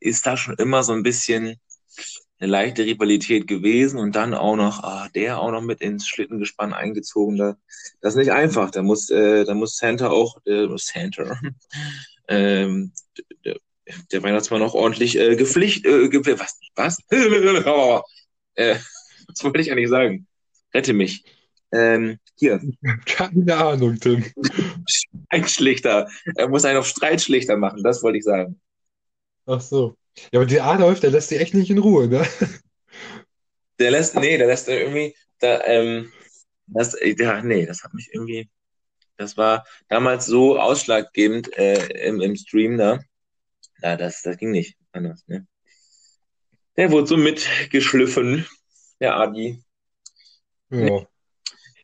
ist 0.00 0.26
da 0.26 0.36
schon 0.36 0.56
immer 0.56 0.82
so 0.82 0.92
ein 0.92 1.02
bisschen 1.02 1.56
eine 2.38 2.50
leichte 2.50 2.84
Rivalität 2.84 3.46
gewesen 3.46 3.98
und 3.98 4.14
dann 4.14 4.34
auch 4.34 4.56
noch, 4.56 4.82
ah, 4.82 5.08
der 5.14 5.40
auch 5.40 5.50
noch 5.50 5.62
mit 5.62 5.80
ins 5.80 6.06
Schlittengespann 6.06 6.74
eingezogen. 6.74 7.36
Da, 7.36 7.56
das 8.00 8.14
ist 8.14 8.18
nicht 8.18 8.32
einfach. 8.32 8.70
Da 8.70 8.82
muss, 8.82 9.10
äh, 9.10 9.44
da 9.44 9.54
muss 9.54 9.76
Santa 9.76 10.10
auch, 10.10 10.38
äh, 10.44 10.66
Santa, 10.76 11.38
ähm, 12.28 12.92
der, 13.44 13.56
der 14.12 14.22
Weihnachtsmann 14.22 14.62
auch 14.62 14.74
ordentlich 14.74 15.18
äh, 15.18 15.36
gepflicht, 15.36 15.86
äh, 15.86 16.08
ge 16.08 16.38
was, 16.38 16.58
was? 16.74 16.98
äh, 17.10 18.76
was 19.28 19.44
wollte 19.44 19.60
ich 19.60 19.72
eigentlich 19.72 19.88
sagen? 19.88 20.26
Rette 20.74 20.92
mich. 20.92 21.24
Ähm, 21.72 22.18
hier, 22.38 22.60
Keine 23.06 23.56
Ahnung, 23.56 23.98
Tim. 23.98 24.24
Streitschlichter. 24.86 26.08
Er 26.36 26.48
muss 26.48 26.64
einen 26.64 26.78
auf 26.78 26.86
Streitschlichter 26.86 27.56
machen, 27.56 27.82
das 27.82 28.02
wollte 28.02 28.18
ich 28.18 28.24
sagen. 28.24 28.60
Ach 29.46 29.60
so. 29.60 29.96
Ja, 30.32 30.40
aber 30.40 30.46
der 30.46 30.64
Adolf, 30.64 31.00
der 31.00 31.10
lässt 31.10 31.28
sich 31.28 31.40
echt 31.40 31.54
nicht 31.54 31.70
in 31.70 31.78
Ruhe, 31.78 32.08
ne? 32.08 32.26
Der 33.78 33.90
lässt, 33.90 34.14
nee, 34.14 34.38
der 34.38 34.46
lässt 34.46 34.68
irgendwie, 34.68 35.14
da, 35.40 35.62
ähm, 35.64 36.12
das, 36.66 36.94
äh, 36.94 37.14
ja, 37.18 37.42
nee, 37.42 37.66
das 37.66 37.82
hat 37.84 37.94
mich 37.94 38.08
irgendwie, 38.12 38.48
Das 39.18 39.36
war 39.38 39.66
damals 39.88 40.26
so 40.26 40.58
ausschlaggebend 40.60 41.56
äh, 41.58 41.86
im, 42.08 42.20
im 42.22 42.36
Stream 42.36 42.78
da. 42.78 43.00
Ja, 43.82 43.96
das, 43.96 44.22
das 44.22 44.38
ging 44.38 44.52
nicht 44.52 44.76
anders, 44.92 45.24
ne? 45.28 45.46
Der 46.76 46.92
wurde 46.92 47.08
so 47.08 47.16
mitgeschliffen, 47.16 48.46
der 49.00 49.16
Adi. 49.16 49.62
Ja. 50.70 51.06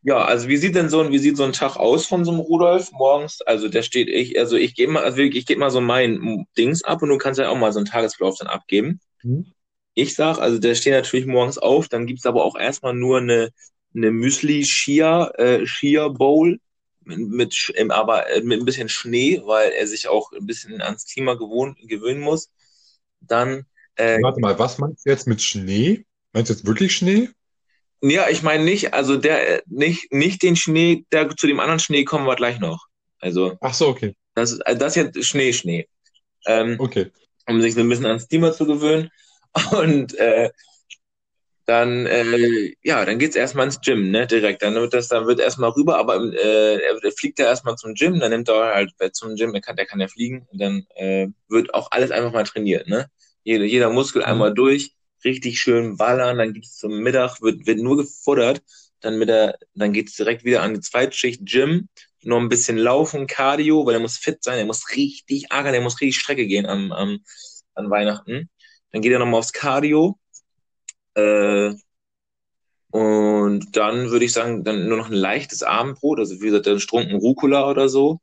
Ja, 0.04 0.24
also 0.24 0.48
wie 0.48 0.56
sieht 0.56 0.74
denn 0.74 0.88
so 0.88 1.00
ein, 1.00 1.12
wie 1.12 1.18
sieht 1.18 1.36
so 1.36 1.44
ein 1.44 1.52
Tag 1.52 1.76
aus 1.76 2.06
von 2.06 2.24
so 2.24 2.32
einem 2.32 2.40
Rudolf 2.40 2.90
morgens? 2.92 3.40
Also 3.42 3.68
der 3.68 3.82
steht 3.82 4.08
ich, 4.08 4.38
also 4.38 4.56
ich 4.56 4.74
gebe 4.74 4.92
mal, 4.92 5.04
also 5.04 5.16
wirklich, 5.16 5.40
ich 5.42 5.46
gebe 5.46 5.60
mal 5.60 5.70
so 5.70 5.80
mein 5.80 6.46
Dings 6.58 6.82
ab 6.82 7.02
und 7.02 7.08
du 7.08 7.18
kannst 7.18 7.38
ja 7.38 7.48
auch 7.48 7.56
mal 7.56 7.72
so 7.72 7.78
einen 7.78 7.86
Tagesverlauf 7.86 8.36
dann 8.38 8.48
abgeben. 8.48 9.00
Mhm. 9.22 9.52
Ich 9.94 10.14
sag, 10.14 10.38
also 10.38 10.58
der 10.58 10.74
steht 10.74 10.94
natürlich 10.94 11.26
morgens 11.26 11.58
auf, 11.58 11.88
dann 11.88 12.06
gibt's 12.06 12.26
aber 12.26 12.44
auch 12.44 12.56
erstmal 12.56 12.94
nur 12.94 13.18
eine, 13.18 13.50
eine 13.94 14.10
Müsli 14.10 14.62
Chia, 14.62 15.30
äh, 15.36 15.64
Chia 15.66 16.08
Bowl 16.08 16.58
mit, 17.04 17.18
mit, 17.18 17.72
ähm, 17.76 17.90
aber 17.90 18.28
äh, 18.30 18.42
mit 18.42 18.60
ein 18.60 18.64
bisschen 18.64 18.88
Schnee, 18.88 19.42
weil 19.44 19.70
er 19.70 19.86
sich 19.86 20.08
auch 20.08 20.32
ein 20.32 20.46
bisschen 20.46 20.80
ans 20.80 21.06
Klima 21.06 21.34
gewohnt, 21.34 21.78
gewöhnen 21.86 22.20
muss. 22.20 22.50
Dann, 23.20 23.66
äh, 23.96 24.20
Warte 24.20 24.40
mal, 24.40 24.58
was 24.58 24.78
meinst 24.78 25.06
du 25.06 25.10
jetzt 25.10 25.26
mit 25.26 25.42
Schnee? 25.42 26.04
Meinst 26.32 26.50
du 26.50 26.54
jetzt 26.54 26.66
wirklich 26.66 26.92
Schnee? 26.92 27.28
Ja, 28.02 28.28
ich 28.28 28.42
meine 28.42 28.64
nicht, 28.64 28.94
also 28.94 29.16
der, 29.16 29.58
äh, 29.58 29.62
nicht, 29.66 30.12
nicht 30.12 30.42
den 30.42 30.56
Schnee, 30.56 31.04
der, 31.12 31.28
zu 31.36 31.46
dem 31.46 31.60
anderen 31.60 31.80
Schnee 31.80 32.04
kommen 32.04 32.26
wir 32.26 32.36
gleich 32.36 32.58
noch. 32.58 32.86
Also, 33.20 33.56
Ach 33.60 33.74
so, 33.74 33.88
okay. 33.88 34.14
das 34.34 34.52
ist, 34.52 34.60
also 34.66 34.78
das 34.78 34.96
ist 34.96 35.02
jetzt 35.02 35.24
Schnee, 35.24 35.52
Schnee. 35.52 35.88
Ähm, 36.46 36.76
Okay. 36.78 37.10
um 37.48 37.62
sich 37.62 37.74
so 37.74 37.80
ein 37.80 37.88
bisschen 37.88 38.06
ans 38.06 38.28
Klima 38.28 38.52
zu 38.52 38.66
gewöhnen. 38.66 39.10
Und 39.72 40.14
äh, 40.18 40.50
dann, 41.66 42.06
äh, 42.06 42.74
ja, 42.82 43.04
dann 43.04 43.18
geht's 43.18 43.36
erstmal 43.36 43.66
ins 43.66 43.80
Gym, 43.80 44.10
ne, 44.10 44.26
direkt. 44.26 44.62
Dann 44.62 44.74
wird 44.74 44.92
das, 44.94 45.08
dann 45.08 45.26
wird 45.26 45.38
erstmal 45.38 45.70
rüber, 45.70 45.96
aber 45.96 46.16
äh, 46.16 46.78
er, 46.82 47.02
er 47.02 47.12
fliegt 47.12 47.38
ja 47.38 47.46
erstmal 47.46 47.76
zum 47.76 47.94
Gym, 47.94 48.18
dann 48.18 48.30
nimmt 48.30 48.48
er 48.48 48.74
halt 48.74 48.90
wer 48.98 49.12
zum 49.12 49.36
Gym, 49.36 49.52
der 49.52 49.62
kann, 49.62 49.76
der 49.76 49.86
kann 49.86 50.00
ja 50.00 50.08
fliegen 50.08 50.46
und 50.50 50.60
dann 50.60 50.84
äh, 50.96 51.28
wird 51.48 51.72
auch 51.72 51.88
alles 51.92 52.10
einfach 52.10 52.32
mal 52.32 52.44
trainiert, 52.44 52.88
ne? 52.88 53.08
Jeder, 53.44 53.64
jeder 53.64 53.90
Muskel 53.90 54.24
einmal 54.24 54.52
durch, 54.54 54.92
richtig 55.24 55.60
schön 55.60 55.96
ballern, 55.96 56.38
dann 56.38 56.52
gibt's 56.52 56.76
zum 56.76 57.00
Mittag, 57.00 57.40
wird, 57.42 57.66
wird 57.66 57.78
nur 57.78 57.96
gefuttert, 57.96 58.62
dann 59.00 59.18
mit 59.18 59.28
der, 59.28 59.58
dann 59.74 59.92
geht's 59.92 60.16
direkt 60.16 60.44
wieder 60.44 60.62
an 60.62 60.74
die 60.74 60.80
Zweitschicht 60.80 61.44
Gym, 61.44 61.88
noch 62.22 62.38
ein 62.38 62.48
bisschen 62.48 62.78
laufen, 62.78 63.26
Cardio, 63.26 63.84
weil 63.86 63.94
er 63.94 64.00
muss 64.00 64.16
fit 64.16 64.42
sein, 64.42 64.58
er 64.58 64.66
muss 64.66 64.90
richtig 64.96 65.50
ackern, 65.50 65.74
er 65.74 65.80
muss 65.80 66.00
richtig 66.00 66.16
Strecke 66.20 66.46
gehen 66.46 66.66
am, 66.66 66.92
am, 66.92 67.18
an 67.74 67.90
Weihnachten. 67.90 68.48
Dann 68.92 69.02
geht 69.02 69.12
er 69.12 69.18
nochmal 69.18 69.40
aufs 69.40 69.52
Cardio. 69.52 70.18
Äh, 71.14 71.74
und 72.90 73.76
dann 73.76 74.10
würde 74.10 74.24
ich 74.24 74.32
sagen, 74.32 74.64
dann 74.64 74.88
nur 74.88 74.98
noch 74.98 75.08
ein 75.08 75.14
leichtes 75.14 75.62
Abendbrot, 75.62 76.18
also 76.18 76.40
wie 76.40 76.46
gesagt, 76.46 76.66
dann 76.66 76.78
Strunken 76.80 77.16
Rucola 77.16 77.68
oder 77.68 77.88
so. 77.88 78.20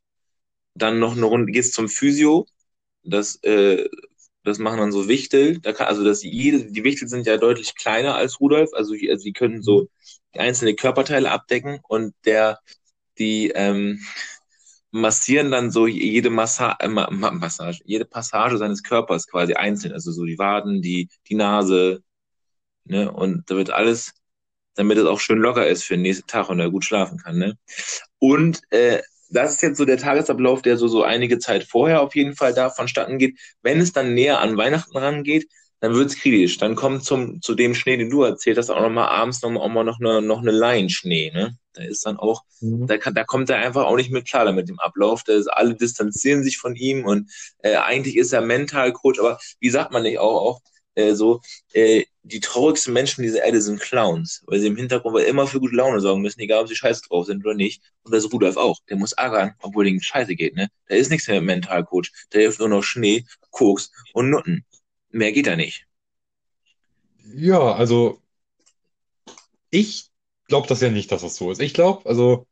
Dann 0.76 1.00
noch 1.00 1.18
eine 1.18 1.26
Runde, 1.26 1.52
geht's 1.52 1.72
zum 1.72 1.90
Physio. 1.90 2.48
Das, 3.04 3.38
äh, 3.44 3.90
das 4.44 4.60
machen 4.60 4.80
dann 4.80 4.92
so 4.92 5.08
Wichtel. 5.08 5.60
Da 5.60 5.74
kann, 5.74 5.88
also 5.88 6.04
das 6.04 6.22
die 6.22 6.84
Wichtel 6.84 7.08
sind 7.08 7.28
ja 7.28 7.38
deutlich 7.38 7.76
kleiner 7.76 8.16
als 8.16 8.40
Rudolf, 8.40 8.72
also, 8.74 8.94
also 9.10 9.30
können 9.34 9.62
so 9.62 9.90
einzelne 10.34 10.76
Körperteile 10.76 11.32
abdecken 11.32 11.80
und 11.88 12.14
der, 12.26 12.60
die 13.18 13.50
ähm, 13.50 14.00
massieren 14.92 15.52
dann 15.52 15.72
so 15.72 15.88
jede 15.88 16.30
Massa 16.30 16.76
äh, 16.80 16.88
Ma 16.88 17.10
Ma 17.12 17.32
Massage, 17.32 17.82
jede 17.86 18.06
Passage 18.06 18.58
seines 18.58 18.84
Körpers 18.84 19.28
quasi 19.28 19.54
einzeln, 19.54 19.94
also 19.94 20.12
so 20.12 20.26
die 20.26 20.38
Waden, 20.40 20.82
die, 20.82 21.10
die 21.28 21.36
Nase, 21.36 22.04
ne, 22.86 23.12
und 23.12 23.50
da 23.50 23.56
wird 23.56 23.72
alles, 23.72 24.14
damit 24.76 24.98
es 24.98 25.06
auch 25.06 25.20
schön 25.20 25.40
locker 25.40 25.68
ist 25.68 25.84
für 25.84 25.96
den 25.96 26.04
nächsten 26.04 26.28
Tag 26.28 26.50
und 26.50 26.60
er 26.60 26.72
gut 26.72 26.86
schlafen 26.86 27.20
kann, 27.20 27.38
ne. 27.38 27.58
Und 28.20 28.62
äh, 28.72 29.02
das 29.30 29.54
ist 29.54 29.62
jetzt 29.62 29.78
so 29.78 29.86
der 29.86 29.98
Tagesablauf, 29.98 30.62
der 30.62 30.78
so, 30.78 30.88
so 30.88 31.04
einige 31.04 31.40
Zeit 31.40 31.64
vorher 31.64 32.02
auf 32.02 32.16
jeden 32.16 32.36
Fall 32.36 32.54
da 32.54 32.70
vonstatten 32.70 33.18
geht. 33.18 33.38
Wenn 33.62 33.80
es 33.80 33.94
dann 33.94 34.14
näher 34.14 34.40
an 34.40 34.58
Weihnachten 34.58 34.98
rangeht, 34.98 35.48
dann 35.82 35.94
wird's 35.94 36.18
kritisch. 36.18 36.58
Dann 36.58 36.76
kommt 36.76 37.06
zum, 37.06 37.42
zu 37.42 37.56
dem 37.56 37.74
Schnee, 37.74 37.98
den 37.98 38.10
du 38.10 38.24
erzählt 38.24 38.58
hast, 38.58 38.70
auch 38.70 38.82
nochmal 38.82 39.08
abends 39.10 39.42
noch, 39.42 39.56
auch 39.56 39.70
mal 39.70 39.84
noch 39.84 40.00
eine, 40.00 40.22
noch 40.22 40.40
eine 40.42 40.52
Laienschnee, 40.52 41.32
ne. 41.34 41.58
Da 41.74 41.84
ist 41.84 42.06
dann 42.06 42.18
auch, 42.18 42.44
Mhm. 42.62 42.88
da, 42.88 42.98
kann, 42.98 43.14
da 43.14 43.24
kommt 43.24 43.50
er 43.50 43.58
einfach 43.60 43.86
auch 43.86 43.96
nicht 43.96 44.12
mit 44.12 44.28
klar 44.28 44.44
damit 44.44 44.68
dem 44.68 44.80
Ablauf. 44.80 45.24
Da 45.24 45.34
ist, 45.34 45.48
alle 45.48 45.76
distanzieren 45.76 46.44
sich 46.44 46.58
von 46.58 46.76
ihm 46.76 47.06
und 47.06 47.32
äh, 47.60 47.76
eigentlich 47.78 48.18
ist 48.18 48.34
er 48.34 48.42
Mentalcoach, 48.42 49.20
aber 49.20 49.40
wie 49.62 49.70
sagt 49.70 49.94
man 49.94 50.04
nicht 50.04 50.20
auch, 50.20 50.42
auch 50.42 50.62
äh, 50.96 51.14
so, 51.16 51.42
äh, 51.74 52.04
die 52.30 52.40
traurigsten 52.40 52.94
Menschen 52.94 53.24
dieser 53.24 53.44
Erde 53.44 53.62
sind 53.62 53.80
Clowns, 53.80 54.44
weil 54.48 54.60
sie 54.60 54.68
im 54.68 54.76
Hintergrund 54.76 55.20
immer 55.24 55.48
für 55.48 55.60
gute 55.60 55.76
Laune 55.76 56.00
sorgen 56.00 56.22
müssen, 56.22 56.40
egal 56.40 56.62
ob 56.62 56.68
sie 56.68 56.76
scheiße 56.76 57.04
drauf 57.08 57.26
sind 57.26 57.46
oder 57.46 57.56
nicht. 57.56 57.82
Und 58.04 58.14
das 58.14 58.24
ist 58.24 58.34
Rudolf 58.34 58.58
auch. 58.58 58.80
Der 58.90 58.98
muss 58.98 59.14
ärgern, 59.14 59.54
obwohl 59.60 59.88
ihm 59.88 60.02
scheiße 60.02 60.36
geht, 60.36 60.56
ne? 60.56 60.70
Da 60.88 60.96
ist 60.96 61.10
nichts 61.10 61.28
mehr 61.28 61.42
mit 61.42 61.48
Mentalcoach. 61.48 62.12
Da 62.30 62.40
hilft 62.40 62.60
nur 62.60 62.70
noch 62.70 62.84
Schnee, 62.84 63.26
Koks 63.52 63.92
und 64.14 64.30
Nutten. 64.30 64.66
Mehr 65.10 65.32
geht 65.32 65.48
da 65.48 65.56
nicht. 65.56 65.86
Ja, 67.34 67.74
also 67.74 68.22
ich 69.70 70.10
glaube 70.48 70.68
das 70.68 70.82
ja 70.82 70.90
nicht, 70.90 71.12
dass 71.12 71.22
das 71.22 71.36
so 71.36 71.52
ist. 71.52 71.62
Ich 71.62 71.74
glaube, 71.74 72.08
also 72.08 72.48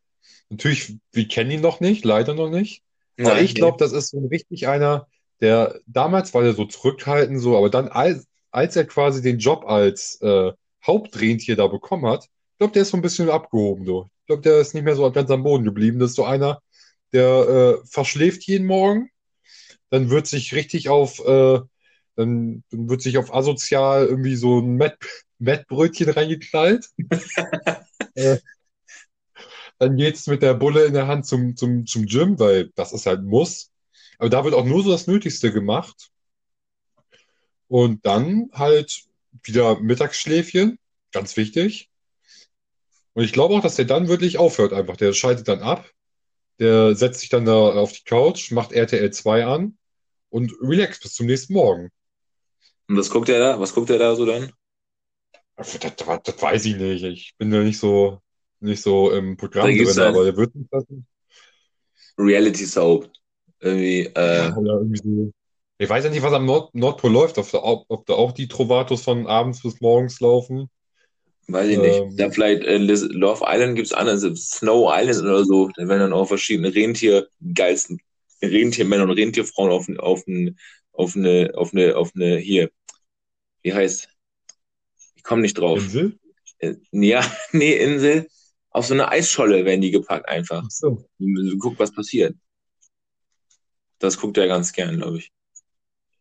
natürlich, 0.50 0.96
wir 1.12 1.28
kennen 1.28 1.52
ihn 1.52 1.62
noch 1.62 1.80
nicht, 1.80 2.06
leider 2.06 2.34
noch 2.34 2.50
nicht. 2.50 2.84
Aber 3.20 3.34
Nein, 3.34 3.46
ich 3.46 3.56
glaube, 3.56 3.78
das 3.80 3.92
ist 3.92 4.10
so 4.10 4.20
richtig 4.28 4.68
einer, 4.68 5.08
der 5.42 5.80
damals 5.88 6.34
war 6.34 6.44
er 6.44 6.54
so 6.54 6.66
zurückhaltend, 6.66 7.42
so, 7.42 7.58
aber 7.58 7.70
dann, 7.70 7.88
als, 7.88 8.28
als 8.58 8.76
er 8.76 8.86
quasi 8.86 9.22
den 9.22 9.38
Job 9.38 9.66
als 9.68 10.20
äh, 10.22 10.52
Hauptrentier 10.86 11.56
da 11.56 11.68
bekommen 11.68 12.08
hat, 12.08 12.24
ich 12.24 12.58
glaube, 12.58 12.74
der 12.74 12.82
ist 12.82 12.90
so 12.90 12.98
ein 12.98 13.04
bisschen 13.04 13.30
abgehoben, 13.30 13.86
so. 13.86 14.10
Ich 14.22 14.26
glaube, 14.26 14.42
der 14.42 14.58
ist 14.60 14.74
nicht 14.74 14.84
mehr 14.84 14.96
so 14.96 15.12
ganz 15.12 15.30
am 15.30 15.44
Boden 15.44 15.64
geblieben. 15.64 16.00
Das 16.00 16.10
ist 16.10 16.16
so 16.16 16.26
einer, 16.26 16.60
der 17.14 17.28
äh, 17.84 17.88
verschläft 17.88 18.44
jeden 18.48 18.66
Morgen, 18.66 19.12
dann 19.92 20.10
wird 20.10 20.26
sich 20.26 20.56
richtig 20.56 20.90
auf, 20.90 21.20
äh, 21.20 21.60
dann, 22.16 22.64
dann 22.72 22.90
wird 22.90 23.04
sich 23.04 23.20
auf 23.20 23.32
asozial 23.32 24.08
irgendwie 24.08 24.36
so 24.36 24.58
ein 24.60 24.76
Mett, 24.76 24.98
Mettbrötchen 25.38 26.10
reingeknallt. 26.10 26.88
äh, 28.16 28.38
dann 29.78 29.98
geht's 29.98 30.26
mit 30.26 30.42
der 30.42 30.56
Bulle 30.56 30.86
in 30.86 30.94
der 30.94 31.06
Hand 31.06 31.28
zum, 31.28 31.56
zum, 31.56 31.86
zum 31.86 32.08
Gym, 32.08 32.40
weil 32.40 32.72
das 32.74 32.92
ist 32.92 33.06
halt 33.06 33.20
ein 33.20 33.28
Muss. 33.28 33.70
Aber 34.18 34.30
da 34.30 34.44
wird 34.44 34.56
auch 34.56 34.66
nur 34.66 34.82
so 34.82 34.90
das 34.90 35.06
Nötigste 35.06 35.54
gemacht. 35.54 36.10
Und 37.68 38.06
dann 38.06 38.50
halt 38.54 39.04
wieder 39.44 39.80
Mittagsschläfchen, 39.80 40.80
ganz 41.12 41.38
wichtig. 41.38 41.90
Und 43.14 43.24
ich 43.24 43.34
glaube 43.34 43.56
auch, 43.56 43.62
dass 43.62 43.76
der 43.76 43.86
dann 43.86 44.08
wirklich 44.08 44.38
aufhört 44.38 44.74
einfach. 44.74 44.96
Der 44.96 45.14
schaltet 45.14 45.48
dann 45.48 45.62
ab, 45.62 45.90
der 46.60 46.96
setzt 46.96 47.22
sich 47.22 47.30
dann 47.30 47.46
da 47.46 47.54
auf 47.54 47.92
die 47.92 48.04
Couch, 48.04 48.52
macht 48.52 48.72
RTL 48.72 49.12
2 49.12 49.46
an 49.46 49.78
und 50.30 50.54
relaxt 50.62 51.02
bis 51.02 51.14
zum 51.14 51.26
nächsten 51.26 51.54
Morgen. 51.54 51.90
Und 52.88 52.98
was 52.98 53.10
guckt 53.10 53.30
er 53.30 53.40
da? 53.40 53.60
Was 53.60 53.74
guckt 53.74 53.90
er 53.90 54.00
da 54.00 54.16
so 54.16 54.26
dann? 54.26 54.52
Das, 55.56 55.78
das, 55.80 55.96
das 55.96 56.42
weiß 56.42 56.66
ich 56.66 56.76
nicht. 56.76 57.04
Ich 57.04 57.34
bin 57.38 57.52
da 57.52 57.64
nicht 57.64 57.80
so, 57.80 58.22
nicht 58.60 58.82
so 58.82 59.12
im 59.12 59.36
Programm 59.36 59.66
drin, 59.66 60.00
aber 60.00 60.24
der 60.24 60.38
wird 60.38 60.56
nicht 60.56 60.72
lassen. 60.72 61.08
Reality 62.18 62.66
Soap. 62.66 63.12
Irgendwie, 63.60 64.06
äh, 64.16 64.38
Ja, 64.38 64.56
irgendwie 64.56 64.98
so. 64.98 65.34
Ich 65.80 65.90
weiß 65.90 66.06
ja 66.06 66.10
nicht, 66.10 66.24
was 66.24 66.34
am 66.34 66.46
Nord 66.46 66.74
Nordpol 66.74 67.12
läuft, 67.12 67.38
ob 67.38 67.52
da, 67.52 67.60
auch, 67.60 67.86
ob 67.88 68.06
da 68.08 68.14
auch 68.14 68.32
die 68.32 68.48
Trovatos 68.48 69.04
von 69.04 69.28
abends 69.28 69.62
bis 69.62 69.80
morgens 69.80 70.20
laufen. 70.20 70.70
weiß 71.48 71.70
ich 71.70 71.78
nicht. 71.78 72.00
Ähm. 72.00 72.18
Da 72.18 72.32
vielleicht 72.32 72.64
äh, 72.64 72.78
Love 72.78 73.46
Island 73.48 73.76
gibt's 73.76 73.94
anders, 73.94 74.22
Snow 74.22 74.92
Island 74.92 75.28
oder 75.28 75.46
so. 75.46 75.70
Da 75.76 75.88
werden 75.88 76.00
dann 76.00 76.14
auch 76.14 76.28
verschiedene 76.28 76.74
Rentier, 76.74 77.28
geilsten 77.54 78.00
Rentiermänner 78.42 79.04
und 79.04 79.12
Rentierfrauen 79.12 79.72
auf, 79.72 79.88
auf, 80.00 80.24
auf 80.94 81.16
eine, 81.16 81.52
auf 81.56 81.74
eine, 81.74 81.96
auf 81.96 82.12
eine, 82.16 82.38
hier, 82.38 82.72
wie 83.62 83.74
heißt, 83.74 84.10
ich 85.16 85.24
komme 85.24 85.42
nicht 85.44 85.58
drauf. 85.60 85.80
Insel? 85.80 86.18
Äh, 86.58 86.76
ja, 86.92 87.24
nee, 87.52 87.74
Insel. 87.74 88.28
Auf 88.72 88.88
so 88.88 88.96
eine 88.96 89.10
Eisscholle 89.10 89.64
werden 89.66 89.82
die 89.82 89.92
gepackt 89.92 90.28
einfach. 90.28 90.64
Ach 90.66 90.72
so. 90.72 91.06
Guck, 91.60 91.80
was 91.80 91.92
passiert. 91.92 92.36
Das 94.00 94.20
guckt 94.20 94.38
er 94.38 94.48
ganz 94.48 94.74
gern, 94.74 94.98
glaube 94.98 95.18
ich. 95.18 95.32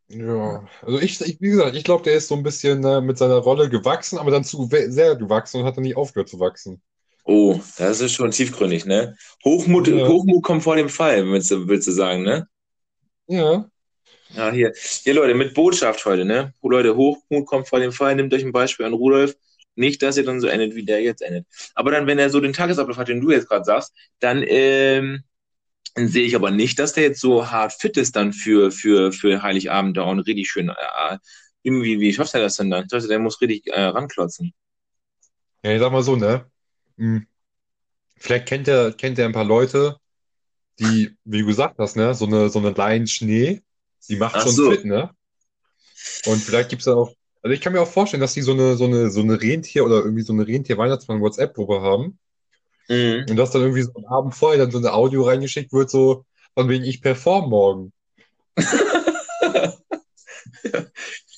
Ja, 0.09 0.65
also 0.83 1.01
ich, 1.01 1.21
ich 1.21 1.41
wie 1.41 1.51
gesagt, 1.51 1.75
ich 1.77 1.83
glaube, 1.85 2.05
der 2.05 2.15
ist 2.15 2.29
so 2.29 2.35
ein 2.37 2.43
bisschen 2.45 2.85
äh, 2.85 3.01
mit 3.01 3.19
seiner 3.19 3.37
Rolle 3.39 3.69
gewachsen, 3.69 4.19
aber 4.19 4.31
dann 4.31 4.45
zu 4.45 4.71
we- 4.71 4.91
sehr 4.91 5.17
gewachsen 5.17 5.61
und 5.61 5.67
hat 5.67 5.77
dann 5.77 5.83
nicht 5.85 5.97
aufgehört 5.97 6.29
zu 6.29 6.39
wachsen. 6.41 6.81
Oh, 7.25 7.61
das 7.79 8.01
ist 8.01 8.13
schon 8.13 8.31
tiefgründig, 8.31 8.85
ne? 8.87 9.17
Hochmut, 9.45 9.89
Ja. 9.89 10.07
Hochmut 10.07 10.43
kommt 10.45 10.63
vor 10.63 10.77
dem 10.77 10.89
Fall, 10.89 11.27
willst 11.27 11.51
du, 11.51 11.67
willst 11.69 11.89
du 11.89 11.93
sagen, 11.93 12.23
ne? 12.23 12.49
Ja, 13.29 13.71
Ja, 14.29 14.51
hier. 14.51 14.73
Hier, 15.05 15.15
Leute, 15.15 15.35
mit 15.35 15.55
Botschaft 15.55 16.05
heute, 16.05 16.25
ne? 16.25 16.53
Leute, 16.63 16.97
Hochmut 16.97 17.47
kommt 17.47 17.69
vor 17.69 17.79
dem 17.81 17.93
Fall, 17.93 18.15
nehmt 18.17 18.33
euch 18.35 18.45
ein 18.45 18.53
Beispiel 18.53 18.87
an 18.87 18.93
Rudolf. 18.93 19.35
Nicht, 19.77 20.03
dass 20.03 20.17
ihr 20.17 20.25
dann 20.25 20.41
so 20.41 20.47
endet, 20.49 20.75
wie 20.75 20.85
der 20.85 21.03
jetzt 21.03 21.23
endet. 21.23 21.47
Aber 21.75 21.91
dann, 21.91 22.07
wenn 22.07 22.19
er 22.19 22.31
so 22.31 22.41
den 22.41 22.53
Tagesablauf 22.53 22.97
hat, 22.97 23.09
den 23.09 23.21
du 23.21 23.31
jetzt 23.31 23.49
gerade 23.49 23.65
sagst, 23.65 23.93
dann, 24.21 24.43
ähm, 24.47 25.23
dann 25.23 25.25
sehe 25.97 26.27
ich 26.27 26.37
aber 26.37 26.51
nicht, 26.51 26.79
dass 26.79 26.93
der 26.93 27.05
jetzt 27.05 27.21
so 27.21 27.51
hart 27.51 27.73
fit 27.73 27.97
ist 27.97 28.17
dann 28.17 28.33
für, 28.33 28.71
für, 28.71 29.13
für 29.13 29.43
Heiligabend 29.43 29.97
da 29.97 30.03
und 30.03 30.21
richtig 30.21 30.49
schön, 30.51 30.69
äh, 30.69 31.19
irgendwie, 31.63 31.99
wie 32.01 32.13
schafft 32.13 32.35
er 32.35 32.41
das 32.41 32.57
denn 32.57 32.71
dann? 32.71 32.85
Ich 32.85 32.89
dachte, 32.89 33.09
der 33.09 33.19
muss 33.19 33.41
richtig 33.41 33.67
äh, 33.69 33.81
ranklotzen. 33.81 34.53
ja, 35.63 35.73
ich 35.73 35.81
sag 35.81 35.91
mal 35.93 36.03
so, 36.03 36.17
ne? 36.17 36.47
Hm. 36.97 37.27
Vielleicht 38.17 38.47
kennt 38.47 38.69
er, 38.69 38.93
kennt 38.93 39.19
er 39.19 39.27
ein 39.27 39.33
paar 39.33 39.45
Leute, 39.45 39.97
die, 40.79 41.17
wie 41.25 41.41
du 41.41 41.47
gesagt 41.47 41.79
hast, 41.79 41.97
ne, 41.97 42.15
so 42.15 42.27
eine, 42.27 42.51
so 42.51 42.59
eine 42.59 42.71
Line 42.71 43.07
Schnee, 43.07 43.63
die 44.09 44.17
macht 44.17 44.37
Ach 44.37 44.43
schon 44.43 44.53
so. 44.53 44.71
fit, 44.71 44.85
ne? 44.85 45.11
Und 46.27 46.43
vielleicht 46.43 46.71
gibt's 46.71 46.85
da 46.85 46.95
auch, 46.95 47.15
also 47.43 47.55
ich 47.55 47.61
kann 47.61 47.73
mir 47.73 47.81
auch 47.81 47.89
vorstellen, 47.89 48.21
dass 48.21 48.35
die 48.35 48.43
so 48.43 48.53
eine, 48.53 48.77
so 48.77 48.85
eine, 48.85 49.11
so 49.11 49.21
eine 49.21 49.41
Rentier 49.41 49.85
oder 49.85 49.97
irgendwie 49.97 50.23
so 50.23 50.33
eine 50.33 50.47
Rentier-Weihnachtsmann-WhatsApp-Gruppe 50.47 51.81
haben. 51.81 52.19
Mhm. 52.89 53.27
Und 53.29 53.37
dass 53.37 53.51
dann 53.51 53.63
irgendwie 53.63 53.83
so 53.83 53.93
einen 53.95 54.07
Abend 54.07 54.35
vorher 54.35 54.59
dann 54.59 54.71
so 54.71 54.79
eine 54.79 54.93
Audio 54.93 55.25
reingeschickt 55.25 55.73
wird, 55.73 55.91
so 55.91 56.25
von 56.55 56.69
wegen 56.69 56.85
ich 56.85 57.03
perform 57.03 57.51
morgen. 57.51 57.93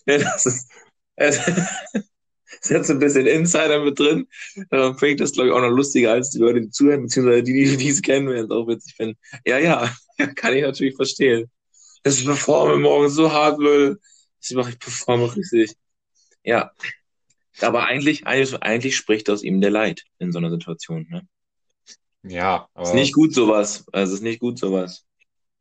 Ja, 0.09 0.17
das 0.17 0.47
ist, 0.47 0.71
das 1.17 1.47
ist 1.47 2.71
jetzt 2.71 2.90
ein 2.90 2.99
bisschen 2.99 3.26
Insider 3.26 3.85
mit 3.85 3.99
drin. 3.99 4.26
Daran 4.71 4.97
fängt 4.97 5.21
das, 5.21 5.33
glaube 5.33 5.50
ich, 5.50 5.55
auch 5.55 5.61
noch 5.61 5.69
lustiger 5.69 6.12
als 6.12 6.31
die 6.31 6.38
Leute, 6.38 6.62
die 6.62 6.71
zuhören, 6.71 7.02
beziehungsweise 7.02 7.43
die, 7.43 7.52
die 7.52 7.76
die 7.76 7.88
es 7.88 8.00
kennen, 8.00 8.28
werden 8.28 8.47
es 8.47 8.50
auch 8.50 8.67
witzig 8.67 8.95
finden. 8.95 9.19
Ja, 9.45 9.59
ja, 9.59 9.93
kann 10.35 10.57
ich 10.57 10.62
natürlich 10.62 10.97
verstehen. 10.97 11.50
Das 12.05 12.25
performe 12.25 12.78
morgen 12.78 13.11
so 13.11 13.31
hart, 13.31 13.59
Leute. 13.59 13.99
Ich 14.40 14.55
mache, 14.55 14.71
ich 14.71 14.78
performe 14.78 15.35
richtig. 15.37 15.75
Ja. 16.43 16.73
Aber 17.61 17.85
eigentlich, 17.85 18.26
eigentlich, 18.26 18.62
eigentlich 18.62 18.97
spricht 18.97 19.28
aus 19.28 19.43
ihm 19.43 19.61
der 19.61 19.71
Leid 19.71 20.05
in 20.19 20.33
so 20.33 20.38
einer 20.38 20.50
Situation, 20.50 21.07
ne? 21.11 21.28
Ja, 22.28 22.68
Ist 22.75 22.75
aber 22.75 22.94
nicht 22.94 23.14
gut 23.14 23.35
sowas. 23.35 23.85
Also 23.92 24.14
ist 24.14 24.23
nicht 24.23 24.40
gut 24.40 24.58
sowas. 24.58 25.06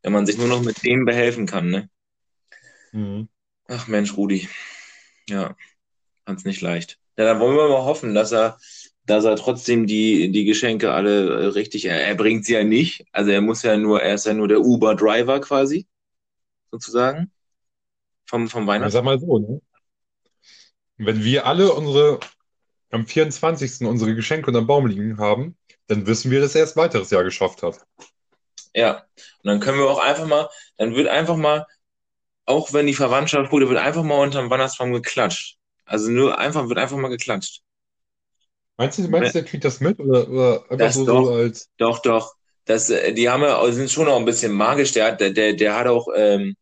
Wenn 0.03 0.13
man 0.13 0.25
sich 0.25 0.38
nur 0.38 0.47
noch 0.47 0.62
mit 0.62 0.83
dem 0.83 1.05
behelfen 1.05 1.45
kann, 1.45 1.69
ne? 1.69 1.89
Mhm. 2.91 3.29
Ach 3.67 3.88
Mensch, 3.88 4.15
Rudi. 4.15 4.47
Ja, 5.29 5.55
hat's 6.25 6.45
nicht 6.45 6.62
leicht. 6.62 7.00
Ja, 7.17 7.25
dann 7.25 7.39
wollen 7.39 7.57
wir 7.57 7.67
mal 7.67 7.83
hoffen, 7.83 8.13
dass 8.13 8.31
er, 8.31 8.57
dass 9.05 9.25
er 9.25 9.36
trotzdem 9.36 9.88
die, 9.88 10.31
die 10.31 10.45
Geschenke 10.45 10.91
alle 10.91 11.41
äh, 11.41 11.45
richtig, 11.47 11.86
er, 11.86 12.01
er 12.05 12.15
bringt 12.15 12.45
sie 12.45 12.53
ja 12.53 12.63
nicht. 12.63 13.05
Also 13.12 13.31
er 13.31 13.41
muss 13.41 13.63
ja 13.63 13.77
nur, 13.77 14.01
er 14.01 14.15
ist 14.15 14.25
ja 14.25 14.33
nur 14.33 14.47
der 14.47 14.62
Uber-Driver 14.62 15.41
quasi, 15.41 15.88
sozusagen. 16.71 17.31
Vom, 18.25 18.50
vom 18.50 18.63
ich 18.63 18.67
Weihnachts. 18.67 18.93
sag 18.93 19.03
mal 19.03 19.19
so, 19.19 19.39
ne? 19.39 19.62
Wenn 20.97 21.24
wir 21.24 21.45
alle 21.45 21.71
unsere, 21.74 22.19
am 22.91 23.06
24. 23.06 23.88
unsere 23.88 24.15
Geschenke 24.15 24.48
unterm 24.48 24.67
Baum 24.67 24.88
liegen 24.88 25.17
haben, 25.17 25.58
dann 25.88 26.08
wissen 26.08 26.32
wir, 26.32 26.41
dass 26.41 26.56
er 26.56 26.63
es 26.63 26.75
weiteres 26.75 27.10
Jahr 27.12 27.24
geschafft 27.24 27.63
hat. 27.63 27.79
Ja. 28.74 29.06
Und 29.44 29.46
dann 29.46 29.60
können 29.60 29.79
wir 29.79 29.89
auch 29.89 30.00
einfach 30.00 30.27
mal, 30.27 30.50
dann 30.77 30.96
wird 30.96 31.08
einfach 31.08 31.36
mal, 31.36 31.65
auch 32.46 32.74
wenn 32.74 32.88
die 32.88 32.94
Verwandtschaft 32.94 33.51
wurde, 33.51 33.70
wird 33.70 33.79
einfach 33.79 34.03
mal 34.03 34.22
unterm 34.22 34.50
Weihnachtsbaum 34.50 34.94
geklatscht. 34.94 35.58
Also 35.86 36.10
nur 36.12 36.38
einfach, 36.38 36.67
wird 36.70 36.79
einfach 36.79 36.98
mal 36.98 37.10
geklatscht. 37.10 37.62
Meinst 38.77 39.00
du, 39.00 39.08
meinst 39.10 39.34
du, 39.36 39.39
der 39.39 39.50
kriegt 39.50 39.65
das 39.65 39.79
mit 39.79 40.00
oder, 40.00 40.29
oder 40.29 40.63
einfach 40.72 40.77
Das 40.77 40.96
so, 40.96 41.06
doch. 41.06 41.25
so 41.25 41.34
als, 41.34 41.70
Doch, 41.77 42.00
doch. 42.01 42.34
Das, 42.65 42.89
äh, 42.89 43.13
die 43.13 43.29
haben 43.29 43.44
ja, 43.44 43.72
sind 43.72 43.89
schon 43.89 44.08
auch 44.08 44.17
ein 44.17 44.25
bisschen 44.25 44.51
magisch. 44.51 44.91
Der 44.91 45.08
hat, 45.08 45.22
der, 45.22 45.32
der, 45.32 45.53
der 45.53 45.75
hat 45.75 45.88
auch, 45.88 46.08
ähm, 46.15 46.56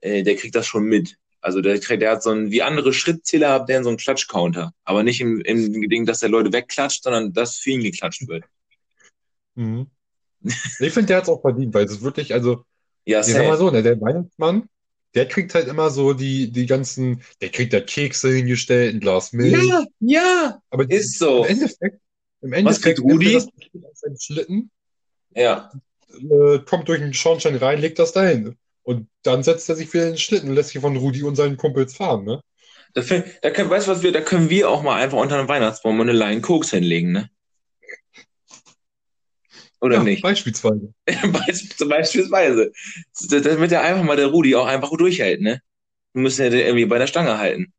äh, 0.00 0.22
der 0.22 0.36
kriegt 0.36 0.54
das 0.54 0.66
schon 0.66 0.84
mit. 0.84 1.16
Also 1.42 1.60
der, 1.60 1.78
kriegt- 1.80 2.00
der 2.02 2.12
hat 2.12 2.22
so 2.22 2.30
ein, 2.30 2.50
wie 2.50 2.62
andere 2.62 2.92
Schrittzähler 2.92 3.50
hat 3.52 3.68
der 3.68 3.82
so 3.82 3.88
einen 3.90 3.98
Klatschcounter. 3.98 4.72
Aber 4.84 5.02
nicht 5.02 5.20
im, 5.20 5.40
im 5.40 5.88
Ding, 5.90 6.06
dass 6.06 6.20
der 6.20 6.28
Leute 6.30 6.52
wegklatscht, 6.52 7.02
sondern 7.02 7.32
dass 7.32 7.56
für 7.58 7.70
ihn 7.70 7.82
geklatscht 7.82 8.26
wird. 8.28 8.44
mhm. 9.56 9.88
Ich 10.44 10.92
finde, 10.92 11.06
der 11.06 11.16
hat 11.18 11.24
es 11.24 11.28
auch 11.28 11.40
verdient, 11.40 11.72
weil 11.74 11.84
es 11.84 11.92
ist 11.92 12.02
wirklich, 12.02 12.32
also, 12.34 12.64
Ja, 13.04 13.20
ich 13.20 13.26
sag 13.26 13.46
mal 13.46 13.56
so, 13.58 13.70
ne, 13.70 13.82
der 13.82 14.00
Weihnachtsmann, 14.00 14.68
der 15.14 15.28
kriegt 15.28 15.54
halt 15.54 15.68
immer 15.68 15.90
so 15.90 16.14
die, 16.14 16.50
die 16.50 16.66
ganzen, 16.66 17.22
der 17.40 17.50
kriegt 17.50 17.72
da 17.72 17.80
Kekse 17.80 18.32
hingestellt, 18.32 18.94
ein 18.94 19.00
Glas 19.00 19.32
Milch. 19.32 19.52
Ja, 19.68 19.84
ja, 20.00 20.62
Aber 20.70 20.90
ist 20.90 21.18
so. 21.18 21.44
im 21.44 21.50
Endeffekt, 21.50 22.00
im 22.40 22.50
Was 22.52 22.58
Endeffekt 22.58 22.98
kriegt 22.98 23.00
Rudi? 23.00 23.32
das 23.34 23.46
Paket 23.46 23.84
aus 23.84 24.00
seinem 24.00 24.16
Schlitten, 24.18 24.70
Ja. 25.36 25.70
äh, 26.08 26.58
kommt 26.60 26.88
durch 26.88 27.00
den 27.00 27.14
Schornstein 27.14 27.56
rein, 27.56 27.80
legt 27.80 27.98
das 27.98 28.12
dahin. 28.12 28.56
Und 28.82 29.08
dann 29.22 29.42
setzt 29.42 29.68
er 29.68 29.76
sich 29.76 29.92
wieder 29.92 30.04
in 30.04 30.12
den 30.12 30.18
Schlitten 30.18 30.48
und 30.50 30.56
lässt 30.56 30.70
sich 30.70 30.80
von 30.80 30.96
Rudi 30.96 31.22
und 31.22 31.36
seinen 31.36 31.56
Kumpels 31.56 31.94
fahren, 31.94 32.24
ne? 32.24 32.42
Da, 32.94 33.02
da 33.42 33.50
können, 33.50 33.70
weißt 33.70 33.86
du 33.86 33.92
was 33.92 34.02
wir, 34.02 34.12
da 34.12 34.20
können 34.20 34.50
wir 34.50 34.68
auch 34.68 34.82
mal 34.82 35.00
einfach 35.00 35.18
unter 35.18 35.38
einem 35.38 35.48
Weihnachtsbaum 35.48 36.00
eine 36.00 36.12
Line 36.12 36.40
Koks 36.42 36.70
hinlegen, 36.70 37.12
ne? 37.12 37.30
Oder 39.80 39.96
Ja, 39.96 40.02
nicht? 40.02 40.22
beispielsweise. 40.22 40.92
Beisp- 41.06 41.88
Beispielsweise. 41.88 42.72
Damit 43.30 43.70
der 43.70 43.82
einfach 43.82 44.04
mal 44.04 44.16
der 44.16 44.28
Rudi 44.28 44.54
auch 44.54 44.66
einfach 44.66 44.90
durchhält, 44.96 45.40
ne? 45.40 45.60
Wir 46.12 46.22
müssen 46.22 46.42
ja 46.42 46.50
den 46.50 46.60
irgendwie 46.60 46.86
bei 46.86 46.98
der 46.98 47.06
Stange 47.06 47.38
halten. 47.38 47.72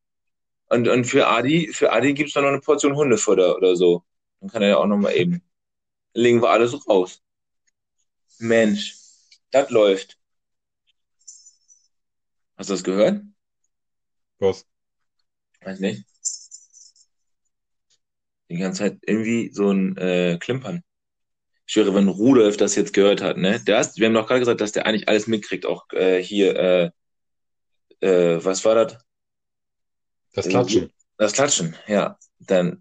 Und, 0.69 0.87
und 0.87 1.05
für 1.05 1.27
Adi, 1.27 1.69
für 1.73 1.91
Adi 1.91 2.13
gibt's 2.13 2.33
dann 2.33 2.43
noch 2.43 2.51
eine 2.51 2.61
Portion 2.61 2.95
Hundefutter 2.95 3.55
oder 3.57 3.75
so. 3.75 4.03
Dann 4.41 4.49
kann 4.49 4.61
er 4.63 4.69
ja 4.69 4.77
auch 4.77 4.87
noch 4.87 4.97
mal 4.97 5.13
eben. 5.15 5.41
Legen 6.13 6.41
wir 6.41 6.49
alles 6.51 6.87
raus. 6.87 7.21
Mensch, 8.39 8.95
das 9.51 9.69
läuft. 9.71 10.19
Hast 12.63 12.69
du 12.69 12.75
das 12.75 12.83
gehört? 12.85 13.21
Was? 14.39 14.65
Weiß 15.59 15.81
nicht. 15.81 16.05
Die 18.47 18.55
ganze 18.55 18.83
Zeit 18.83 18.99
irgendwie 19.01 19.51
so 19.51 19.69
ein 19.69 19.97
äh, 19.97 20.37
Klimpern. 20.39 20.81
Ich 21.65 21.73
schwöre, 21.73 21.93
wenn 21.93 22.07
Rudolf 22.07 22.55
das 22.55 22.75
jetzt 22.75 22.93
gehört 22.93 23.21
hat, 23.21 23.35
ne? 23.35 23.59
Der 23.59 23.81
ist, 23.81 23.97
wir 23.97 24.07
haben 24.07 24.13
doch 24.13 24.27
gerade 24.27 24.39
gesagt, 24.39 24.61
dass 24.61 24.71
der 24.71 24.85
eigentlich 24.85 25.09
alles 25.09 25.27
mitkriegt, 25.27 25.65
auch 25.65 25.91
äh, 25.91 26.23
hier, 26.23 26.55
äh, 26.55 26.89
äh, 27.99 28.45
was 28.45 28.63
war 28.63 28.75
das? 28.75 28.97
Das 30.31 30.47
Klatschen. 30.47 30.89
Das 31.17 31.33
Klatschen, 31.33 31.75
ja. 31.87 32.17
Dann, 32.39 32.79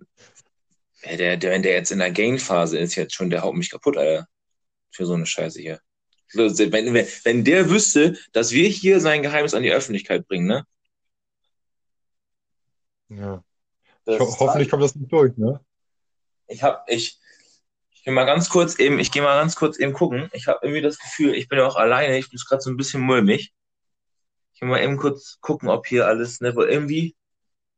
der, 1.05 1.37
der, 1.39 1.51
wenn 1.51 1.65
der 1.65 1.73
jetzt 1.73 1.91
in 1.91 1.99
der 1.99 2.13
Gain-Phase 2.13 2.79
ist, 2.79 2.95
jetzt 2.95 3.17
schon, 3.17 3.31
der 3.31 3.43
haut 3.43 3.57
mich 3.57 3.73
kaputt, 3.73 3.97
Alter. 3.97 4.29
Für 4.93 5.07
so 5.07 5.15
eine 5.15 5.27
Scheiße 5.27 5.61
hier. 5.61 5.81
Wenn, 6.35 6.95
wenn, 6.95 7.07
wenn 7.25 7.45
der 7.45 7.71
wüsste, 7.71 8.19
dass 8.33 8.53
wir 8.53 8.69
hier 8.69 9.01
sein 9.01 9.23
Geheimnis 9.23 9.55
an 9.55 9.63
die 9.63 9.73
Öffentlichkeit 9.73 10.27
bringen, 10.27 10.47
ne? 10.47 10.67
Ja. 13.09 13.45
Das 14.05 14.19
Ho 14.19 14.37
hoffentlich 14.41 14.71
kommt 14.71 14.83
das 14.83 14.95
nicht 14.95 15.13
durch, 15.13 15.37
ne? 15.37 15.61
Ich 16.49 16.63
hab, 16.63 16.89
ich, 16.91 17.19
ich 17.91 18.05
gehe 18.05 18.13
mal 18.13 18.25
ganz 18.25 18.49
kurz 18.49 18.79
eben, 18.79 18.99
ich 18.99 19.13
gehe 19.13 19.23
mal 19.23 19.39
ganz 19.39 19.55
kurz 19.55 19.79
eben 19.79 19.93
gucken. 19.93 20.29
Ich 20.33 20.47
habe 20.49 20.61
irgendwie 20.63 20.83
das 20.83 20.99
Gefühl, 20.99 21.35
ich 21.35 21.49
bin 21.49 21.59
ja 21.59 21.67
auch 21.67 21.77
alleine, 21.77 22.19
ich 22.19 22.31
bin 22.31 22.41
gerade 22.47 22.63
so 22.63 22.71
ein 22.71 22.77
bisschen 22.77 23.03
mulmig. 23.03 23.53
Ich 24.55 24.61
will 24.61 24.69
mal 24.69 24.83
eben 24.83 24.97
kurz 24.97 25.39
gucken, 25.41 25.69
ob 25.69 25.87
hier 25.87 26.07
alles, 26.07 26.41
ne, 26.41 26.55
weil 26.57 26.69
irgendwie, 26.69 27.15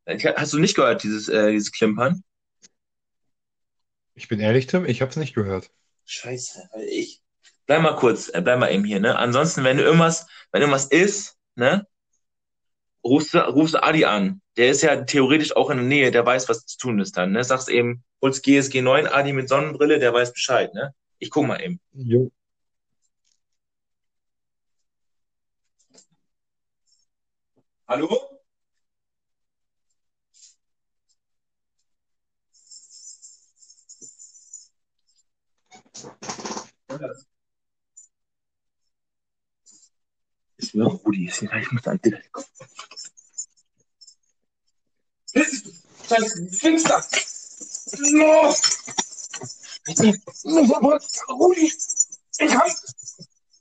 ich, 0.06 0.24
hast 0.24 0.52
du 0.52 0.58
nicht 0.58 0.76
gehört, 0.76 1.02
dieses, 1.02 1.28
äh, 1.28 1.52
dieses 1.52 1.72
Klimpern? 1.72 2.22
Ich 4.14 4.28
bin 4.28 4.40
ehrlich, 4.40 4.66
Tim, 4.66 4.84
ich 4.86 5.02
hab's 5.02 5.16
nicht 5.16 5.34
gehört. 5.34 5.70
Scheiße, 6.04 6.68
weil 6.72 6.84
ich, 6.84 7.23
bleib 7.66 7.82
mal 7.82 7.96
kurz, 7.96 8.28
äh, 8.28 8.40
bleib 8.42 8.58
mal 8.58 8.72
eben 8.72 8.84
hier, 8.84 9.00
ne? 9.00 9.16
Ansonsten, 9.18 9.64
wenn 9.64 9.76
du 9.78 9.82
irgendwas, 9.84 10.26
wenn 10.52 10.62
irgendwas 10.62 10.86
ist, 10.86 11.36
ne, 11.56 11.86
rufst 13.04 13.34
du, 13.34 13.38
rufst 13.38 13.74
du 13.74 13.82
Adi 13.82 14.04
an. 14.04 14.40
Der 14.56 14.70
ist 14.70 14.82
ja 14.82 15.02
theoretisch 15.04 15.54
auch 15.56 15.70
in 15.70 15.78
der 15.78 15.86
Nähe, 15.86 16.10
der 16.10 16.24
weiß, 16.26 16.48
was 16.48 16.66
zu 16.66 16.78
tun 16.78 17.00
ist 17.00 17.16
dann, 17.16 17.32
ne? 17.32 17.44
Sagst 17.44 17.68
eben, 17.68 18.04
holst 18.22 18.42
GSG 18.44 18.82
9 18.82 19.06
Adi 19.06 19.32
mit 19.32 19.48
Sonnenbrille, 19.48 19.98
der 19.98 20.12
weiß 20.14 20.32
Bescheid, 20.32 20.74
ne? 20.74 20.94
Ich 21.18 21.30
guck 21.30 21.46
mal 21.46 21.60
eben. 21.62 21.80
Jo. 21.92 22.30
Hallo? 27.88 28.34
Ist 40.74 40.78
mir 40.78 40.86
Rudi, 40.86 41.26
ist 41.28 41.38
hier, 41.38 41.52
ich 41.52 41.70
muss 41.70 41.86
an 41.86 42.00
dich 42.00 42.32
kommen. 42.32 42.46
Scheiße, 46.08 46.48
finster! 46.50 47.06
Los! 47.98 48.60
Rudi! 51.28 51.72
Ich 52.38 52.56
hab... 52.56 52.68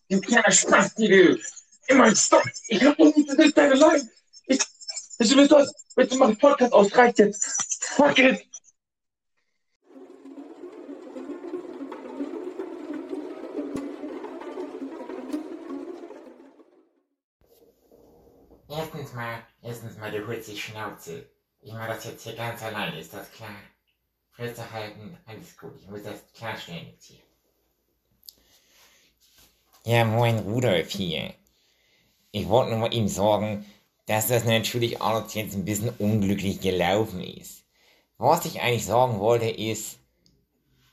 Du 0.09 0.21
kleiner 0.21 0.51
Spasti, 0.51 1.39
Immer 1.85 2.15
stopp! 2.15 2.49
Ich 2.67 2.83
hab 2.83 2.97
doch 2.97 3.15
nicht 3.15 3.57
deine 3.57 3.75
Leine! 3.75 4.09
Ich... 4.47 4.59
Ich 5.19 5.35
will 5.35 5.47
das... 5.47 5.71
Bitte 5.95 6.17
mach 6.17 6.29
den 6.29 6.39
Podcast 6.39 6.73
aus, 6.73 6.95
reicht 6.95 7.19
jetzt! 7.19 7.83
Fuck 7.95 8.17
it! 8.17 8.52
Erstens 18.75 19.13
mal, 19.13 19.43
erstens 19.61 19.97
mal, 19.97 20.11
du 20.11 20.25
holst 20.25 20.49
die 20.49 20.57
Schnauze. 20.57 21.29
Ich 21.61 21.71
mach 21.73 21.87
das 21.87 22.05
jetzt 22.05 22.23
hier 22.23 22.35
ganz 22.35 22.63
allein, 22.63 22.97
ist 22.97 23.13
das 23.13 23.31
klar? 23.31 23.55
Fresse 24.31 24.71
halten, 24.71 25.15
alles 25.25 25.55
gut. 25.57 25.73
Ich 25.79 25.87
muss 25.87 26.01
das 26.01 26.23
klarstellen 26.33 26.87
jetzt 26.87 27.05
hier. 27.05 27.19
Ja, 29.85 30.05
moin 30.05 30.39
Rudolf 30.39 30.89
hier. 30.89 31.33
Ich 32.31 32.47
wollte 32.49 32.71
nur 32.71 32.79
mal 32.79 32.93
ihm 32.93 33.07
sorgen, 33.07 33.65
dass 34.07 34.27
das 34.27 34.43
natürlich 34.43 35.01
alles 35.01 35.35
jetzt 35.35 35.55
ein 35.55 35.65
bisschen 35.65 35.89
unglücklich 35.99 36.59
gelaufen 36.59 37.21
ist. 37.21 37.65
Was 38.17 38.45
ich 38.45 38.61
eigentlich 38.61 38.85
sagen 38.85 39.19
wollte 39.19 39.49
ist, 39.49 39.99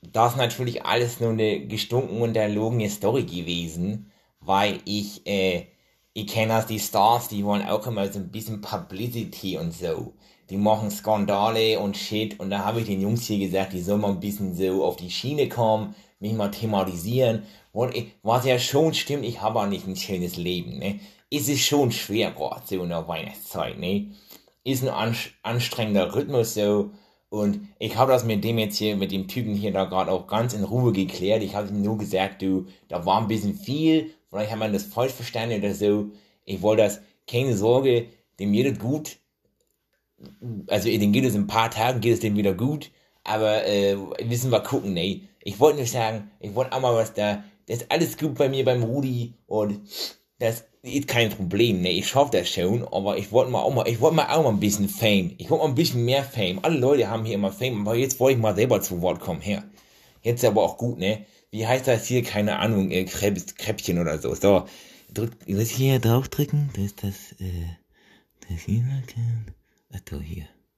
das 0.02 0.32
ist 0.32 0.38
natürlich 0.38 0.84
alles 0.84 1.18
nur 1.20 1.30
eine 1.30 1.66
gestunken 1.66 2.20
und 2.20 2.36
erlogene 2.36 2.90
Story 2.90 3.24
gewesen, 3.24 4.12
weil 4.40 4.80
ich, 4.84 5.26
äh, 5.26 5.66
ich 6.12 6.26
kenne 6.26 6.54
das, 6.54 6.66
die 6.66 6.80
Stars, 6.80 7.28
die 7.28 7.44
wollen 7.44 7.66
auch 7.66 7.86
immer 7.86 8.10
so 8.10 8.18
ein 8.18 8.30
bisschen 8.30 8.60
Publicity 8.60 9.58
und 9.58 9.72
so. 9.72 10.14
Die 10.50 10.56
machen 10.56 10.90
Skandale 10.90 11.78
und 11.78 11.96
Shit 11.96 12.40
und 12.40 12.50
da 12.50 12.64
habe 12.64 12.80
ich 12.80 12.86
den 12.86 13.00
Jungs 13.00 13.26
hier 13.26 13.38
gesagt, 13.38 13.72
die 13.72 13.80
sollen 13.80 14.00
mal 14.00 14.10
ein 14.10 14.20
bisschen 14.20 14.54
so 14.56 14.84
auf 14.84 14.96
die 14.96 15.10
Schiene 15.10 15.48
kommen, 15.48 15.94
mich 16.18 16.32
mal 16.32 16.50
thematisieren. 16.50 17.44
Ich, 17.92 18.12
was 18.22 18.44
ja 18.44 18.58
schon 18.58 18.92
stimmt, 18.94 19.24
ich 19.24 19.40
habe 19.40 19.60
auch 19.60 19.66
nicht 19.66 19.86
ein 19.86 19.94
schönes 19.94 20.36
Leben, 20.36 20.78
ne? 20.78 20.98
Es 21.32 21.48
ist 21.48 21.60
schon 21.60 21.92
schwer 21.92 22.32
gerade 22.32 22.62
so 22.66 22.82
in 22.82 22.88
der 22.88 23.06
Weihnachtszeit, 23.06 23.78
ne? 23.78 24.10
Ist 24.64 24.82
ein 24.86 25.24
anstrengender 25.42 26.14
Rhythmus 26.14 26.54
so 26.54 26.90
und 27.28 27.68
ich 27.78 27.96
habe 27.96 28.10
das 28.10 28.24
mit 28.24 28.42
dem 28.42 28.58
jetzt 28.58 28.76
hier, 28.76 28.96
mit 28.96 29.12
dem 29.12 29.28
Typen 29.28 29.54
hier 29.54 29.72
da 29.72 29.84
gerade 29.84 30.10
auch 30.10 30.26
ganz 30.26 30.52
in 30.52 30.64
Ruhe 30.64 30.92
geklärt. 30.92 31.44
Ich 31.44 31.54
habe 31.54 31.68
ihm 31.68 31.82
nur 31.82 31.96
gesagt, 31.96 32.42
du, 32.42 32.66
da 32.88 33.06
war 33.06 33.20
ein 33.20 33.28
bisschen 33.28 33.54
viel, 33.54 34.10
vielleicht 34.30 34.50
hat 34.50 34.58
man 34.58 34.72
das 34.72 34.84
falsch 34.84 35.12
verstanden 35.12 35.58
oder 35.58 35.74
so. 35.74 36.10
Ich 36.44 36.62
wollte 36.62 36.84
das, 36.84 37.00
keine 37.26 37.56
Sorge, 37.56 38.06
dem 38.38 38.52
geht 38.52 38.66
es 38.66 38.78
gut. 38.78 39.18
Also 40.68 40.88
dem 40.88 41.12
geht 41.12 41.24
es 41.24 41.34
in 41.34 41.42
ein 41.42 41.46
paar 41.46 41.70
Tagen, 41.70 42.00
geht 42.00 42.14
es 42.14 42.20
dem 42.20 42.36
wieder 42.36 42.54
gut. 42.54 42.90
Aber 43.24 43.66
äh, 43.66 43.96
wissen 44.22 44.50
wir 44.50 44.60
gucken, 44.60 44.94
ne? 44.94 45.22
Ich 45.42 45.60
wollte 45.60 45.78
nur 45.78 45.86
sagen, 45.86 46.30
ich 46.40 46.54
wollte 46.54 46.72
auch 46.72 46.80
mal 46.80 46.94
was 46.94 47.14
da, 47.14 47.44
das 47.66 47.78
ist 47.78 47.90
alles 47.90 48.18
gut 48.18 48.34
bei 48.34 48.48
mir 48.48 48.64
beim 48.64 48.82
Rudi 48.82 49.34
und 49.46 49.80
das 50.38 50.64
ist 50.82 51.08
kein 51.08 51.30
Problem, 51.30 51.82
ne? 51.82 51.90
Ich 51.90 52.08
schaff 52.08 52.30
das 52.30 52.48
schon, 52.48 52.86
aber 52.88 53.18
ich 53.18 53.30
wollte 53.32 53.50
mal 53.50 53.60
auch 53.60 53.72
mal, 53.72 53.86
ich 53.86 54.00
wollte 54.00 54.16
mal 54.16 54.34
auch 54.34 54.42
mal 54.42 54.50
ein 54.50 54.60
bisschen 54.60 54.88
Fame. 54.88 55.34
Ich 55.38 55.50
wollte 55.50 55.64
mal 55.64 55.70
ein 55.70 55.74
bisschen 55.74 56.04
mehr 56.04 56.24
Fame. 56.24 56.58
Alle 56.62 56.78
Leute 56.78 57.08
haben 57.08 57.24
hier 57.24 57.34
immer 57.34 57.52
Fame, 57.52 57.80
aber 57.80 57.96
jetzt 57.96 58.18
wollte 58.18 58.36
ich 58.36 58.42
mal 58.42 58.54
selber 58.54 58.80
zu 58.80 59.00
Wort 59.02 59.20
kommen. 59.20 59.40
Her. 59.40 59.64
Jetzt 60.22 60.44
aber 60.44 60.62
auch 60.62 60.76
gut, 60.76 60.98
ne? 60.98 61.26
Wie 61.52 61.66
heißt 61.66 61.88
das 61.88 62.06
hier? 62.06 62.22
Keine 62.22 62.58
Ahnung, 62.58 62.90
äh, 62.90 63.04
Krebs, 63.04 63.54
Kräppchen 63.56 63.98
oder 63.98 64.18
so. 64.18 64.34
So, 64.34 64.66
drück, 65.12 65.32
was 65.46 65.68
hier 65.68 65.98
draufdrücken? 65.98 66.70
Das 66.74 66.84
ist 66.84 67.02
das, 67.02 67.32
äh, 67.40 67.66
das 68.48 68.60
hier, 68.60 68.84
Ach, 69.92 70.22
hier. 70.22 70.46